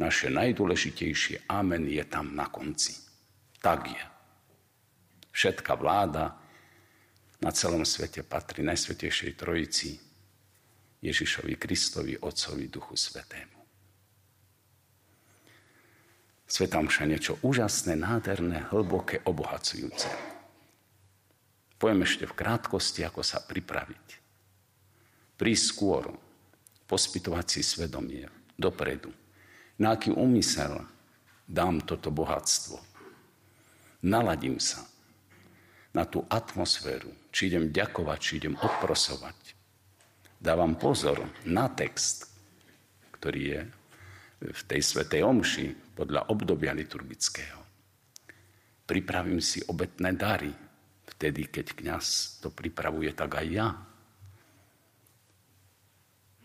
naše 0.00 0.32
najdôležitejšie 0.32 1.52
amen 1.52 1.84
je 1.84 2.00
tam 2.08 2.32
na 2.32 2.48
konci. 2.48 2.96
Tak 3.60 3.92
je. 3.92 4.04
Všetká 5.36 5.76
vláda, 5.76 6.32
na 7.44 7.52
celom 7.52 7.84
svete 7.84 8.24
patrí 8.24 8.64
Najsvetejšej 8.64 9.32
Trojici, 9.36 10.00
Ježišovi 11.04 11.60
Kristovi, 11.60 12.16
Otcovi, 12.16 12.72
Duchu 12.72 12.96
Svetému. 12.96 13.60
Sveta 16.48 16.80
Mša 16.80 17.04
niečo 17.04 17.36
úžasné, 17.44 18.00
nádherné, 18.00 18.70
hlboké, 18.72 19.20
obohacujúce. 19.28 20.31
Poviem 21.82 22.06
ešte 22.06 22.30
v 22.30 22.38
krátkosti, 22.38 23.02
ako 23.02 23.26
sa 23.26 23.42
pripraviť. 23.42 24.06
Prísť 25.34 25.64
skôr, 25.66 26.14
pospitovať 26.86 27.58
si 27.58 27.60
svedomie 27.66 28.30
dopredu. 28.54 29.10
Na 29.82 29.98
aký 29.98 30.14
úmysel 30.14 30.78
dám 31.42 31.82
toto 31.82 32.14
bohatstvo. 32.14 32.78
Naladím 34.06 34.62
sa 34.62 34.86
na 35.90 36.06
tú 36.06 36.22
atmosféru, 36.30 37.10
či 37.34 37.50
idem 37.50 37.74
ďakovať, 37.74 38.18
či 38.22 38.32
idem 38.38 38.54
odprosovať. 38.54 39.58
Dávam 40.38 40.78
pozor 40.78 41.18
na 41.50 41.66
text, 41.66 42.30
ktorý 43.18 43.42
je 43.42 43.60
v 44.54 44.62
tej 44.70 44.80
svetej 44.86 45.26
omši 45.26 45.98
podľa 45.98 46.30
obdobia 46.30 46.70
liturgického. 46.78 47.58
Pripravím 48.86 49.42
si 49.42 49.66
obetné 49.66 50.14
dary. 50.14 50.50
Vtedy, 51.16 51.46
keď 51.46 51.76
kňaz 51.76 52.38
to 52.40 52.48
pripravuje, 52.48 53.12
tak 53.12 53.36
aj 53.38 53.46
ja. 53.46 53.68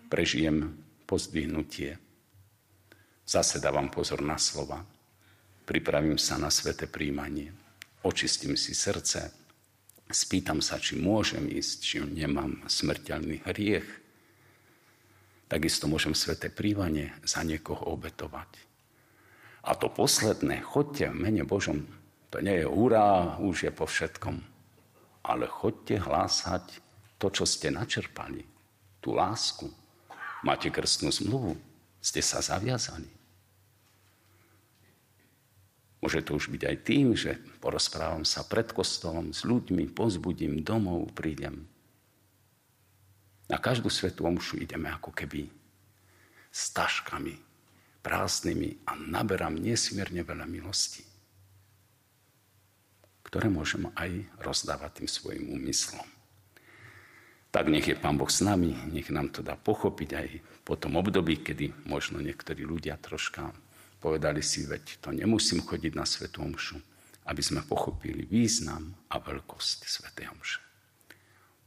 Prežijem 0.08 0.76
pozdvihnutie. 1.08 1.98
Zase 3.28 3.60
dávam 3.60 3.92
pozor 3.92 4.24
na 4.24 4.40
slova. 4.40 4.84
Pripravím 5.68 6.16
sa 6.16 6.40
na 6.40 6.48
sveté 6.48 6.88
príjmanie. 6.88 7.52
Očistím 8.04 8.56
si 8.56 8.72
srdce. 8.72 9.36
Spýtam 10.08 10.64
sa, 10.64 10.80
či 10.80 10.96
môžem 10.96 11.44
ísť, 11.52 11.76
či 11.84 11.96
nemám 12.00 12.64
smrteľný 12.72 13.44
hriech. 13.44 13.88
Takisto 15.52 15.92
môžem 15.92 16.16
sveté 16.16 16.48
príjmanie 16.48 17.12
za 17.28 17.44
niekoho 17.44 17.84
obetovať. 17.92 18.48
A 19.68 19.76
to 19.76 19.92
posledné, 19.92 20.64
chodte 20.64 21.12
v 21.12 21.20
mene 21.20 21.44
Božom, 21.44 21.84
to 22.32 22.40
nie 22.40 22.64
je 22.64 22.68
hurá, 22.68 23.36
už 23.44 23.68
je 23.68 23.72
po 23.72 23.84
všetkom. 23.84 24.40
Ale 25.28 25.52
chodte 25.52 26.00
hlásať 26.00 26.80
to, 27.20 27.28
čo 27.28 27.44
ste 27.44 27.68
načerpali, 27.68 28.48
tú 29.04 29.12
lásku. 29.12 29.68
Máte 30.42 30.72
krstnú 30.72 31.12
zmluvu, 31.12 31.60
ste 32.00 32.24
sa 32.24 32.40
zaviazali. 32.40 33.18
Môže 35.98 36.22
to 36.22 36.38
už 36.38 36.54
byť 36.54 36.62
aj 36.64 36.78
tým, 36.86 37.08
že 37.18 37.36
porozprávam 37.58 38.22
sa 38.22 38.46
pred 38.46 38.70
kostolom 38.70 39.34
s 39.34 39.44
ľuďmi, 39.44 39.92
pozbudím 39.92 40.62
domov, 40.62 41.10
prídem. 41.12 41.66
Na 43.50 43.58
každú 43.58 43.90
svetú 43.90 44.28
omšu 44.28 44.62
ideme 44.62 44.92
ako 44.92 45.10
keby 45.16 45.50
s 46.52 46.72
taškami 46.76 47.36
prázdnymi 48.04 48.88
a 48.88 48.96
naberám 48.96 49.56
nesmierne 49.56 50.22
veľa 50.24 50.48
milostí, 50.48 51.07
ktoré 53.28 53.52
môžem 53.52 53.92
aj 54.00 54.24
rozdávať 54.40 55.04
tým 55.04 55.10
svojim 55.12 55.46
úmyslom. 55.52 56.08
Tak 57.52 57.68
nech 57.68 57.88
je 57.88 58.00
Pán 58.00 58.16
Boh 58.16 58.32
s 58.32 58.40
nami, 58.40 58.72
nech 58.92 59.12
nám 59.12 59.30
to 59.36 59.44
dá 59.44 59.60
pochopiť 59.60 60.10
aj 60.16 60.28
po 60.64 60.80
tom 60.80 60.96
období, 60.96 61.44
kedy 61.44 61.88
možno 61.88 62.24
niektorí 62.24 62.64
ľudia 62.64 62.96
troška 63.00 63.52
Povedali 63.98 64.46
si, 64.46 64.70
veď 64.70 65.02
to 65.02 65.10
nemusím 65.10 65.66
chodiť 65.66 65.94
na 65.98 66.06
Svetú 66.06 66.46
Omšu, 66.46 66.78
aby 67.26 67.42
sme 67.42 67.66
pochopili 67.66 68.30
význam 68.30 68.94
a 69.10 69.18
veľkosť 69.18 69.80
Svetej 69.90 70.30
Omše. 70.38 70.62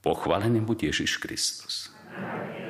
Pochválený 0.01 0.63
buď 0.63 0.95
Ježiš 0.95 1.19
Kristus. 1.19 1.91
Amen. 2.15 2.70